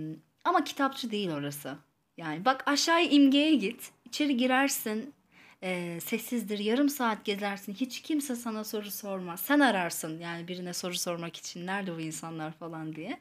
ama 0.44 0.64
kitapçı 0.64 1.10
değil 1.10 1.30
orası. 1.30 1.76
Yani 2.16 2.44
bak 2.44 2.62
aşağıya 2.68 3.08
imgeye 3.10 3.54
git. 3.54 3.90
içeri 4.04 4.36
girersin. 4.36 5.14
E, 5.62 6.00
sessizdir. 6.00 6.58
Yarım 6.58 6.88
saat 6.88 7.24
gezersin. 7.24 7.74
Hiç 7.74 8.02
kimse 8.02 8.36
sana 8.36 8.64
soru 8.64 8.90
sormaz. 8.90 9.40
Sen 9.40 9.60
ararsın 9.60 10.18
yani 10.18 10.48
birine 10.48 10.72
soru 10.74 10.94
sormak 10.94 11.36
için. 11.36 11.66
Nerede 11.66 11.96
bu 11.96 12.00
insanlar 12.00 12.52
falan 12.52 12.96
diye. 12.96 13.20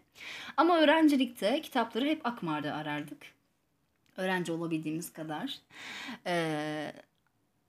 Ama 0.57 0.79
öğrencilikte 0.79 1.61
kitapları 1.61 2.05
hep 2.05 2.25
Akmar'da 2.25 2.73
arardık. 2.75 3.38
Öğrenci 4.19 4.51
olabildiğimiz 4.51 5.13
kadar. 5.13 5.55
Ee, 6.25 6.93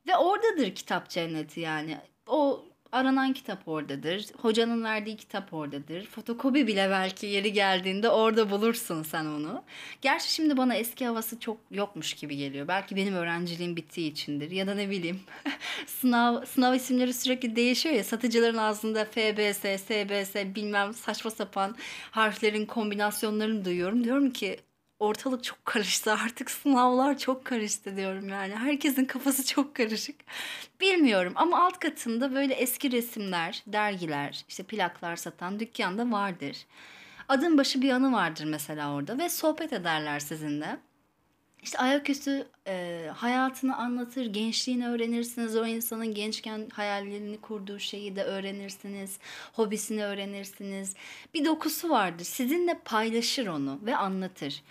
ve 0.07 0.17
oradadır 0.17 0.75
kitap 0.75 1.09
cenneti 1.09 1.61
yani. 1.61 1.99
O 2.27 2.65
aranan 2.93 3.33
kitap 3.33 3.69
oradadır. 3.69 4.27
Hocanın 4.43 4.85
verdiği 4.85 5.17
kitap 5.17 5.55
oradadır. 5.55 6.07
Fotokopi 6.07 6.67
bile 6.67 6.91
belki 6.91 7.27
yeri 7.27 7.53
geldiğinde 7.53 8.09
orada 8.09 8.51
bulursun 8.51 9.03
sen 9.03 9.25
onu. 9.25 9.63
Gerçi 10.03 10.33
şimdi 10.33 10.57
bana 10.57 10.75
eski 10.75 11.07
havası 11.07 11.41
çok 11.41 11.57
yokmuş 11.71 12.15
gibi 12.15 12.37
geliyor. 12.37 12.69
Belki 12.69 12.97
benim 12.97 13.15
öğrenciliğim 13.15 13.77
bittiği 13.77 14.11
içindir. 14.13 14.51
Ya 14.51 14.67
da 14.67 14.75
ne 14.75 14.91
bileyim 14.91 15.21
sınav 15.87 16.45
sınav 16.45 16.75
isimleri 16.75 17.15
sürekli 17.15 17.57
değişiyor 17.57 17.95
ya. 17.95 18.05
Satıcıların 18.05 18.59
ağzında 18.59 19.05
FBS, 19.05 19.81
SBS 19.81 20.55
bilmem 20.55 20.95
saçma 20.95 21.31
sapan 21.31 21.77
harflerin 22.11 22.67
kombinasyonlarını 22.67 23.65
duyuyorum. 23.65 24.05
Diyorum 24.05 24.31
ki 24.31 24.61
ortalık 25.01 25.45
çok 25.45 25.65
karıştı 25.67 26.13
artık 26.13 26.51
sınavlar 26.51 27.19
çok 27.19 27.45
karıştı 27.45 27.97
diyorum 27.97 28.29
yani. 28.29 28.57
Herkesin 28.57 29.05
kafası 29.05 29.47
çok 29.47 29.75
karışık. 29.77 30.17
Bilmiyorum 30.81 31.33
ama 31.37 31.65
alt 31.67 31.79
katında 31.79 32.35
böyle 32.35 32.55
eski 32.55 32.93
resimler, 32.93 33.63
dergiler, 33.67 34.45
işte 34.49 34.63
plaklar 34.63 35.17
satan 35.17 35.61
dükkanda 35.61 36.13
vardır. 36.13 36.67
Adım 37.29 37.59
başı 37.59 37.83
bir 37.83 37.91
anı 37.91 38.13
vardır 38.13 38.45
mesela 38.45 38.95
orada 38.95 39.19
ve 39.19 39.29
sohbet 39.29 39.73
ederler 39.73 40.21
sizinle. 40.21 40.81
İşte 41.63 41.79
ayaküstü 41.79 42.47
e, 42.67 43.07
hayatını 43.17 43.77
anlatır, 43.77 44.27
gençliğini 44.27 44.89
öğrenirsiniz. 44.89 45.57
O 45.57 45.67
insanın 45.67 46.15
gençken 46.15 46.69
hayallerini 46.73 47.41
kurduğu 47.41 47.79
şeyi 47.79 48.17
de 48.17 48.25
öğrenirsiniz. 48.25 49.19
Hobisini 49.53 50.05
öğrenirsiniz. 50.05 50.95
Bir 51.35 51.45
dokusu 51.45 51.91
vardır. 51.91 52.25
Sizinle 52.25 52.79
paylaşır 52.85 53.47
onu 53.47 53.79
ve 53.83 53.97
anlatır. 53.97 54.63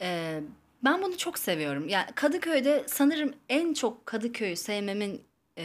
E, 0.00 0.40
ben 0.84 1.02
bunu 1.02 1.16
çok 1.16 1.38
seviyorum. 1.38 1.88
Yani 1.88 2.06
Kadıköy'de 2.14 2.84
sanırım 2.86 3.34
en 3.48 3.74
çok 3.74 4.06
Kadıköy'ü 4.06 4.56
sevmemin 4.56 5.22
e, 5.58 5.64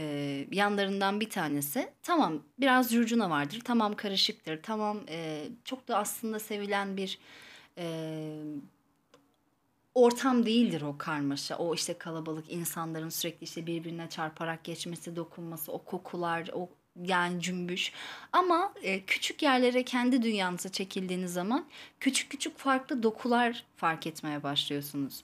yanlarından 0.51 1.19
bir 1.19 1.29
tanesi. 1.29 1.89
Tamam 2.03 2.43
biraz 2.59 2.91
curcuna 2.91 3.29
vardır. 3.29 3.61
Tamam 3.63 3.95
karışıktır. 3.95 4.63
Tamam 4.63 4.99
e, 5.09 5.47
çok 5.65 5.87
da 5.87 5.97
aslında 5.97 6.39
sevilen 6.39 6.97
bir... 6.97 7.19
E, 7.77 7.85
ortam 9.95 10.45
değildir 10.45 10.81
o 10.81 10.97
karmaşa. 10.97 11.57
O 11.57 11.75
işte 11.75 11.97
kalabalık 11.97 12.51
insanların 12.51 13.09
sürekli 13.09 13.43
işte 13.43 13.67
birbirine 13.67 14.09
çarparak 14.09 14.63
geçmesi, 14.63 15.15
dokunması, 15.15 15.71
o 15.71 15.83
kokular, 15.83 16.49
o 16.53 16.69
yani 17.05 17.41
cümbüş. 17.41 17.91
Ama 18.31 18.73
e, 18.81 19.05
küçük 19.05 19.43
yerlere 19.43 19.83
kendi 19.85 20.23
dünyanıza 20.23 20.69
çekildiğiniz 20.69 21.33
zaman 21.33 21.65
küçük 21.99 22.31
küçük 22.31 22.57
farklı 22.57 23.03
dokular 23.03 23.65
fark 23.75 24.07
etmeye 24.07 24.43
başlıyorsunuz. 24.43 25.23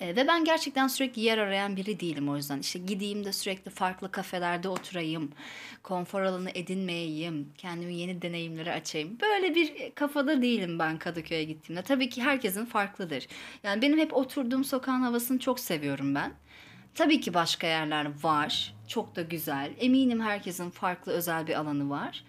E, 0.00 0.16
ve 0.16 0.28
ben 0.28 0.44
gerçekten 0.44 0.86
sürekli 0.88 1.22
yer 1.22 1.38
arayan 1.38 1.76
biri 1.76 2.00
değilim 2.00 2.28
o 2.28 2.36
yüzden. 2.36 2.58
İşte 2.58 2.78
gideyim 2.78 3.24
de 3.24 3.32
sürekli 3.32 3.70
farklı 3.70 4.10
kafelerde 4.10 4.68
oturayım, 4.68 5.32
konfor 5.82 6.22
alanı 6.22 6.50
edinmeyeyim, 6.54 7.52
kendimi 7.58 7.94
yeni 7.94 8.22
deneyimlere 8.22 8.72
açayım. 8.72 9.18
Böyle 9.20 9.54
bir 9.54 9.92
kafada 9.94 10.42
değilim 10.42 10.78
ben 10.78 10.98
Kadıköy'e 10.98 11.44
gittiğimde. 11.44 11.82
Tabii 11.82 12.08
ki 12.08 12.22
herkesin 12.22 12.64
farklıdır. 12.64 13.26
Yani 13.62 13.82
benim 13.82 13.98
hep 13.98 14.16
oturduğum 14.16 14.64
sokağın 14.64 15.02
havasını 15.02 15.38
çok 15.38 15.60
seviyorum 15.60 16.14
ben. 16.14 16.32
Tabii 16.94 17.20
ki 17.20 17.34
başka 17.34 17.66
yerler 17.66 18.22
var. 18.22 18.74
Çok 18.88 19.16
da 19.16 19.22
güzel. 19.22 19.72
Eminim 19.78 20.20
herkesin 20.20 20.70
farklı 20.70 21.12
özel 21.12 21.46
bir 21.46 21.54
alanı 21.54 21.90
var. 21.90 22.24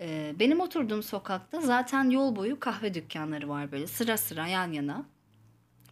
E, 0.00 0.32
benim 0.40 0.60
oturduğum 0.60 1.02
sokakta 1.02 1.60
zaten 1.60 2.10
yol 2.10 2.36
boyu 2.36 2.60
kahve 2.60 2.94
dükkanları 2.94 3.48
var 3.48 3.72
böyle 3.72 3.86
sıra 3.86 4.16
sıra 4.16 4.46
yan 4.46 4.72
yana. 4.72 5.04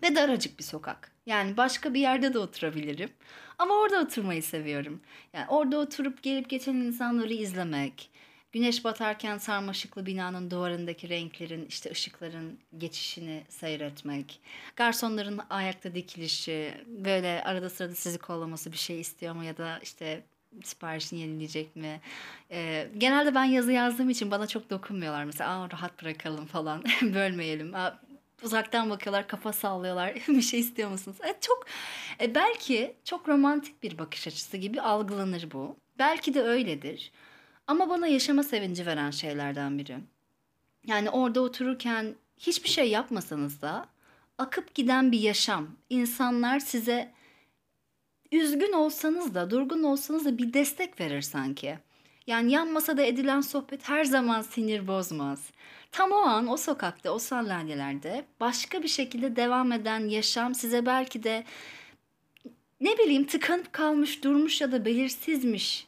Ve 0.02 0.14
daracık 0.14 0.58
bir 0.58 0.64
sokak. 0.64 1.12
Yani 1.26 1.56
başka 1.56 1.94
bir 1.94 2.00
yerde 2.00 2.34
de 2.34 2.38
oturabilirim. 2.38 3.10
Ama 3.58 3.74
orada 3.74 4.00
oturmayı 4.00 4.42
seviyorum. 4.42 5.00
Yani 5.32 5.46
orada 5.48 5.78
oturup 5.78 6.22
gelip 6.22 6.50
geçen 6.50 6.74
insanları 6.74 7.32
izlemek, 7.34 8.10
güneş 8.52 8.84
batarken 8.84 9.38
sarmaşıklı 9.38 10.06
binanın 10.06 10.50
duvarındaki 10.50 11.08
renklerin, 11.08 11.66
işte 11.66 11.90
ışıkların 11.90 12.58
geçişini 12.78 13.42
seyretmek, 13.48 14.40
garsonların 14.76 15.40
ayakta 15.50 15.94
dikilişi, 15.94 16.74
böyle 16.86 17.42
arada 17.44 17.70
sırada 17.70 17.94
sizi 17.94 18.18
kollaması 18.18 18.72
bir 18.72 18.76
şey 18.76 19.00
istiyor 19.00 19.34
mu 19.34 19.44
ya 19.44 19.56
da 19.56 19.78
işte 19.82 20.22
siparişini 20.64 21.20
yenileyecek 21.20 21.76
mi? 21.76 22.00
Ee, 22.50 22.88
genelde 22.98 23.34
ben 23.34 23.44
yazı 23.44 23.72
yazdığım 23.72 24.10
için 24.10 24.30
bana 24.30 24.46
çok 24.46 24.70
dokunmuyorlar. 24.70 25.24
Mesela 25.24 25.50
Aa, 25.50 25.70
rahat 25.70 26.02
bırakalım 26.02 26.46
falan, 26.46 26.84
bölmeyelim. 27.02 27.74
Aa, 27.74 28.00
uzaktan 28.44 28.90
bakıyorlar, 28.90 29.28
kafa 29.28 29.52
sallıyorlar. 29.52 30.14
bir 30.28 30.42
şey 30.42 30.60
istiyor 30.60 30.90
musunuz? 30.90 31.16
E, 31.24 31.34
çok 31.40 31.66
e, 32.20 32.34
belki 32.34 32.96
çok 33.04 33.28
romantik 33.28 33.82
bir 33.82 33.98
bakış 33.98 34.26
açısı 34.26 34.56
gibi 34.56 34.80
algılanır 34.80 35.48
bu. 35.52 35.76
Belki 35.98 36.34
de 36.34 36.42
öyledir. 36.42 37.12
Ama 37.66 37.90
bana 37.90 38.06
yaşama 38.06 38.42
sevinci 38.42 38.86
veren 38.86 39.10
şeylerden 39.10 39.78
biri. 39.78 39.98
Yani 40.86 41.10
orada 41.10 41.40
otururken 41.40 42.14
hiçbir 42.38 42.68
şey 42.68 42.90
yapmasanız 42.90 43.62
da 43.62 43.86
akıp 44.38 44.74
giden 44.74 45.12
bir 45.12 45.20
yaşam. 45.20 45.68
İnsanlar 45.90 46.60
size 46.60 47.12
üzgün 48.32 48.72
olsanız 48.72 49.34
da, 49.34 49.50
durgun 49.50 49.82
olsanız 49.82 50.24
da 50.24 50.38
bir 50.38 50.52
destek 50.52 51.00
verir 51.00 51.22
sanki. 51.22 51.78
Yani 52.26 52.52
yan 52.52 52.72
masada 52.72 53.02
edilen 53.02 53.40
sohbet 53.40 53.88
her 53.88 54.04
zaman 54.04 54.42
sinir 54.42 54.86
bozmaz. 54.86 55.50
Tam 55.92 56.12
o 56.12 56.16
an 56.16 56.48
o 56.48 56.56
sokakta, 56.56 57.10
o 57.10 57.18
sandalyelerde 57.18 58.24
başka 58.40 58.82
bir 58.82 58.88
şekilde 58.88 59.36
devam 59.36 59.72
eden 59.72 60.08
yaşam 60.08 60.54
size 60.54 60.86
belki 60.86 61.22
de 61.22 61.44
ne 62.80 62.98
bileyim 62.98 63.26
tıkanıp 63.26 63.72
kalmış, 63.72 64.24
durmuş 64.24 64.60
ya 64.60 64.72
da 64.72 64.84
belirsizmiş 64.84 65.86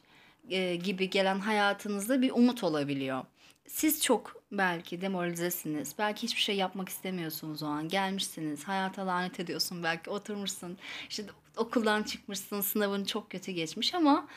e, 0.49 0.75
gibi 0.75 1.09
gelen 1.09 1.39
hayatınızda 1.39 2.21
bir 2.21 2.31
umut 2.31 2.63
olabiliyor. 2.63 3.25
Siz 3.67 4.03
çok 4.03 4.43
belki 4.51 5.01
demoralizesiniz. 5.01 5.95
Belki 5.97 6.23
hiçbir 6.23 6.41
şey 6.41 6.55
yapmak 6.55 6.89
istemiyorsunuz 6.89 7.63
o 7.63 7.67
an. 7.67 7.89
Gelmişsiniz, 7.89 8.63
hayata 8.63 9.07
lanet 9.07 9.39
ediyorsun 9.39 9.83
belki. 9.83 10.09
Oturmuşsun, 10.09 10.77
işte 11.09 11.23
okuldan 11.57 12.03
çıkmışsın, 12.03 12.61
sınavın 12.61 13.05
çok 13.05 13.29
kötü 13.29 13.51
geçmiş 13.51 13.93
ama 13.93 14.27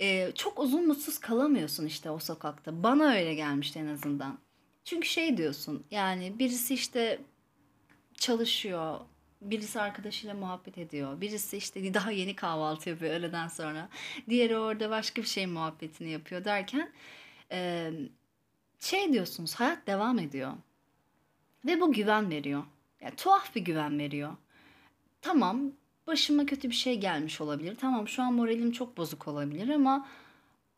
e, 0.00 0.32
çok 0.34 0.58
uzun 0.58 0.86
mutsuz 0.86 1.18
kalamıyorsun 1.18 1.86
işte 1.86 2.10
o 2.10 2.18
sokakta. 2.18 2.82
Bana 2.82 3.12
öyle 3.12 3.34
gelmişti 3.34 3.78
en 3.78 3.86
azından. 3.86 4.45
Çünkü 4.86 5.08
şey 5.08 5.36
diyorsun 5.36 5.84
yani 5.90 6.38
birisi 6.38 6.74
işte 6.74 7.20
çalışıyor, 8.14 9.00
birisi 9.40 9.80
arkadaşıyla 9.80 10.34
muhabbet 10.34 10.78
ediyor, 10.78 11.20
birisi 11.20 11.56
işte 11.56 11.94
daha 11.94 12.10
yeni 12.10 12.36
kahvaltı 12.36 12.88
yapıyor 12.90 13.14
öğleden 13.14 13.48
sonra, 13.48 13.88
diğeri 14.28 14.58
orada 14.58 14.90
başka 14.90 15.22
bir 15.22 15.26
şey 15.26 15.46
muhabbetini 15.46 16.10
yapıyor 16.10 16.44
derken 16.44 16.92
şey 18.80 19.12
diyorsunuz 19.12 19.54
hayat 19.54 19.86
devam 19.86 20.18
ediyor 20.18 20.52
ve 21.64 21.80
bu 21.80 21.92
güven 21.92 22.30
veriyor. 22.30 22.64
Yani 23.00 23.16
tuhaf 23.16 23.54
bir 23.54 23.60
güven 23.60 23.98
veriyor. 23.98 24.36
Tamam 25.22 25.72
başıma 26.06 26.46
kötü 26.46 26.70
bir 26.70 26.74
şey 26.74 27.00
gelmiş 27.00 27.40
olabilir. 27.40 27.76
Tamam 27.80 28.08
şu 28.08 28.22
an 28.22 28.34
moralim 28.34 28.72
çok 28.72 28.96
bozuk 28.96 29.28
olabilir 29.28 29.68
ama 29.68 30.08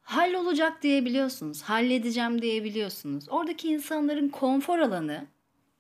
hallolacak 0.09 0.83
diyebiliyorsunuz. 0.83 1.62
Halledeceğim 1.62 2.42
diyebiliyorsunuz. 2.42 3.29
Oradaki 3.29 3.68
insanların 3.68 4.29
konfor 4.29 4.79
alanı, 4.79 5.27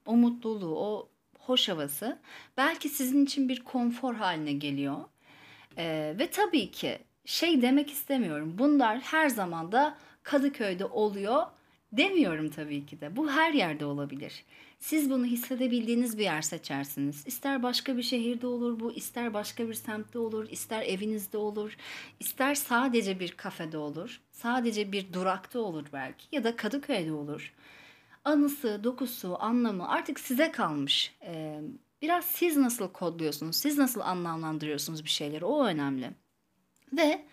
o 0.06 0.16
mutluluğu, 0.16 0.78
o 0.78 1.08
hoş 1.38 1.68
havası 1.68 2.18
belki 2.56 2.88
sizin 2.88 3.24
için 3.24 3.48
bir 3.48 3.64
konfor 3.64 4.14
haline 4.14 4.52
geliyor. 4.52 4.96
Ee, 5.78 6.14
ve 6.18 6.30
tabii 6.30 6.70
ki 6.70 6.98
şey 7.24 7.62
demek 7.62 7.90
istemiyorum. 7.90 8.54
Bunlar 8.58 8.98
her 9.00 9.28
zaman 9.28 9.72
da 9.72 9.98
Kadıköy'de 10.22 10.84
oluyor 10.84 11.46
demiyorum 11.92 12.50
tabii 12.50 12.86
ki 12.86 13.00
de. 13.00 13.16
Bu 13.16 13.30
her 13.30 13.52
yerde 13.52 13.84
olabilir. 13.84 14.44
Siz 14.78 15.10
bunu 15.10 15.24
hissedebildiğiniz 15.24 16.18
bir 16.18 16.22
yer 16.22 16.42
seçersiniz. 16.42 17.22
İster 17.26 17.62
başka 17.62 17.96
bir 17.96 18.02
şehirde 18.02 18.46
olur 18.46 18.80
bu, 18.80 18.92
ister 18.92 19.34
başka 19.34 19.68
bir 19.68 19.74
semtte 19.74 20.18
olur, 20.18 20.48
ister 20.50 20.82
evinizde 20.82 21.38
olur, 21.38 21.76
ister 22.20 22.54
sadece 22.54 23.20
bir 23.20 23.32
kafede 23.32 23.78
olur, 23.78 24.20
sadece 24.30 24.92
bir 24.92 25.12
durakta 25.12 25.60
olur 25.60 25.86
belki 25.92 26.26
ya 26.32 26.44
da 26.44 26.56
Kadıköy'de 26.56 27.12
olur. 27.12 27.54
Anısı, 28.24 28.80
dokusu, 28.84 29.36
anlamı 29.40 29.88
artık 29.88 30.20
size 30.20 30.52
kalmış. 30.52 31.14
Ee, 31.22 31.60
biraz 32.02 32.24
siz 32.24 32.56
nasıl 32.56 32.88
kodluyorsunuz, 32.88 33.56
siz 33.56 33.78
nasıl 33.78 34.00
anlamlandırıyorsunuz 34.00 35.04
bir 35.04 35.10
şeyleri 35.10 35.44
o 35.44 35.64
önemli. 35.64 36.10
Ve 36.92 37.24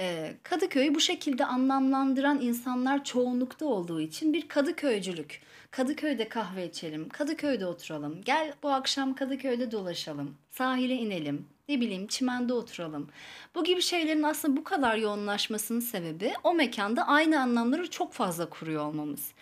Ee, 0.00 0.36
Kadıköy'ü 0.42 0.94
bu 0.94 1.00
şekilde 1.00 1.44
anlamlandıran 1.44 2.40
insanlar 2.40 3.04
çoğunlukta 3.04 3.66
olduğu 3.66 4.00
için 4.00 4.32
bir 4.32 4.48
Kadıköycülük. 4.48 5.40
Kadıköy'de 5.70 6.28
kahve 6.28 6.66
içelim, 6.68 7.08
Kadıköy'de 7.08 7.66
oturalım, 7.66 8.22
gel 8.22 8.52
bu 8.62 8.70
akşam 8.70 9.14
Kadıköy'de 9.14 9.70
dolaşalım, 9.72 10.36
sahile 10.50 10.94
inelim, 10.94 11.46
ne 11.68 11.80
bileyim 11.80 12.06
çimende 12.06 12.52
oturalım. 12.52 13.10
Bu 13.54 13.64
gibi 13.64 13.82
şeylerin 13.82 14.22
aslında 14.22 14.56
bu 14.56 14.64
kadar 14.64 14.96
yoğunlaşmasının 14.96 15.80
sebebi 15.80 16.32
o 16.44 16.54
mekanda 16.54 17.06
aynı 17.06 17.40
anlamları 17.40 17.90
çok 17.90 18.12
fazla 18.12 18.48
kuruyor 18.50 18.86
olmamız. 18.86 19.32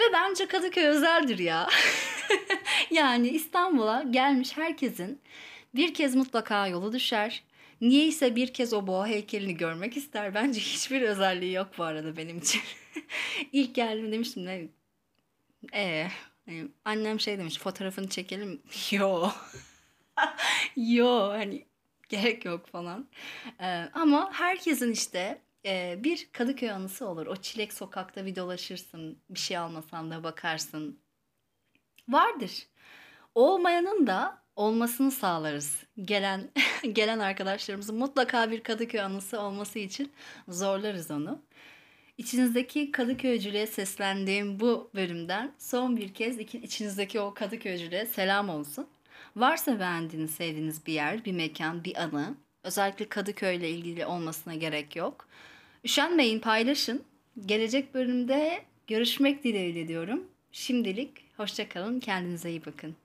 Ve 0.00 0.04
bence 0.12 0.46
Kadıköy 0.46 0.86
özeldir 0.86 1.38
ya. 1.38 1.68
yani 2.90 3.28
İstanbul'a 3.28 4.02
gelmiş 4.02 4.56
herkesin 4.56 5.20
bir 5.74 5.94
kez 5.94 6.14
mutlaka 6.14 6.66
yolu 6.66 6.92
düşer. 6.92 7.42
Niyeyse 7.80 8.36
bir 8.36 8.52
kez 8.52 8.72
o 8.72 8.86
boğa 8.86 9.06
heykelini 9.06 9.56
görmek 9.56 9.96
ister. 9.96 10.34
Bence 10.34 10.60
hiçbir 10.60 11.02
özelliği 11.02 11.52
yok 11.52 11.68
bu 11.78 11.84
arada 11.84 12.16
benim 12.16 12.38
için. 12.38 12.60
İlk 13.52 13.74
geldim 13.74 14.12
demiştim 14.12 14.44
ne 14.44 14.68
ee, 15.74 16.08
annem 16.84 17.20
şey 17.20 17.38
demiş 17.38 17.58
fotoğrafını 17.58 18.08
çekelim. 18.08 18.62
Yo. 18.90 19.30
Yo 20.76 21.28
hani 21.28 21.66
gerek 22.08 22.44
yok 22.44 22.66
falan. 22.66 23.08
Ee, 23.60 23.88
ama 23.92 24.32
herkesin 24.32 24.92
işte 24.92 25.40
e, 25.66 25.98
bir 26.04 26.28
Kadıköy 26.32 26.70
anısı 26.70 27.08
olur. 27.08 27.26
O 27.26 27.36
çilek 27.36 27.72
sokakta 27.72 28.26
bir 28.26 28.36
dolaşırsın. 28.36 29.18
Bir 29.30 29.38
şey 29.38 29.56
almasan 29.56 30.10
da 30.10 30.24
bakarsın. 30.24 30.98
Vardır. 32.08 32.66
Olmayanın 33.34 34.06
da 34.06 34.44
olmasını 34.56 35.10
sağlarız. 35.10 35.82
Gelen 36.02 36.50
gelen 36.92 37.18
arkadaşlarımızın 37.18 37.96
mutlaka 37.96 38.50
bir 38.50 38.62
Kadıköy 38.62 39.00
anısı 39.00 39.40
olması 39.40 39.78
için 39.78 40.12
zorlarız 40.48 41.10
onu. 41.10 41.42
İçinizdeki 42.18 42.92
Kadıköycülüğe 42.92 43.66
seslendiğim 43.66 44.60
bu 44.60 44.90
bölümden 44.94 45.52
son 45.58 45.96
bir 45.96 46.14
kez 46.14 46.38
içinizdeki 46.38 47.20
o 47.20 47.34
Kadıköycülüğe 47.34 48.06
selam 48.06 48.48
olsun. 48.48 48.86
Varsa 49.36 49.80
beğendiğiniz, 49.80 50.30
sevdiğiniz 50.30 50.86
bir 50.86 50.92
yer, 50.92 51.24
bir 51.24 51.32
mekan, 51.32 51.84
bir 51.84 52.02
anı, 52.02 52.34
özellikle 52.62 53.08
Kadıköy 53.08 53.56
ile 53.56 53.70
ilgili 53.70 54.06
olmasına 54.06 54.54
gerek 54.54 54.96
yok. 54.96 55.28
Üşenmeyin, 55.84 56.40
paylaşın. 56.40 57.02
Gelecek 57.46 57.94
bölümde 57.94 58.62
görüşmek 58.86 59.44
dileğiyle 59.44 59.88
diyorum. 59.88 60.24
Şimdilik 60.52 61.10
hoşçakalın, 61.36 62.00
kendinize 62.00 62.50
iyi 62.50 62.66
bakın. 62.66 62.96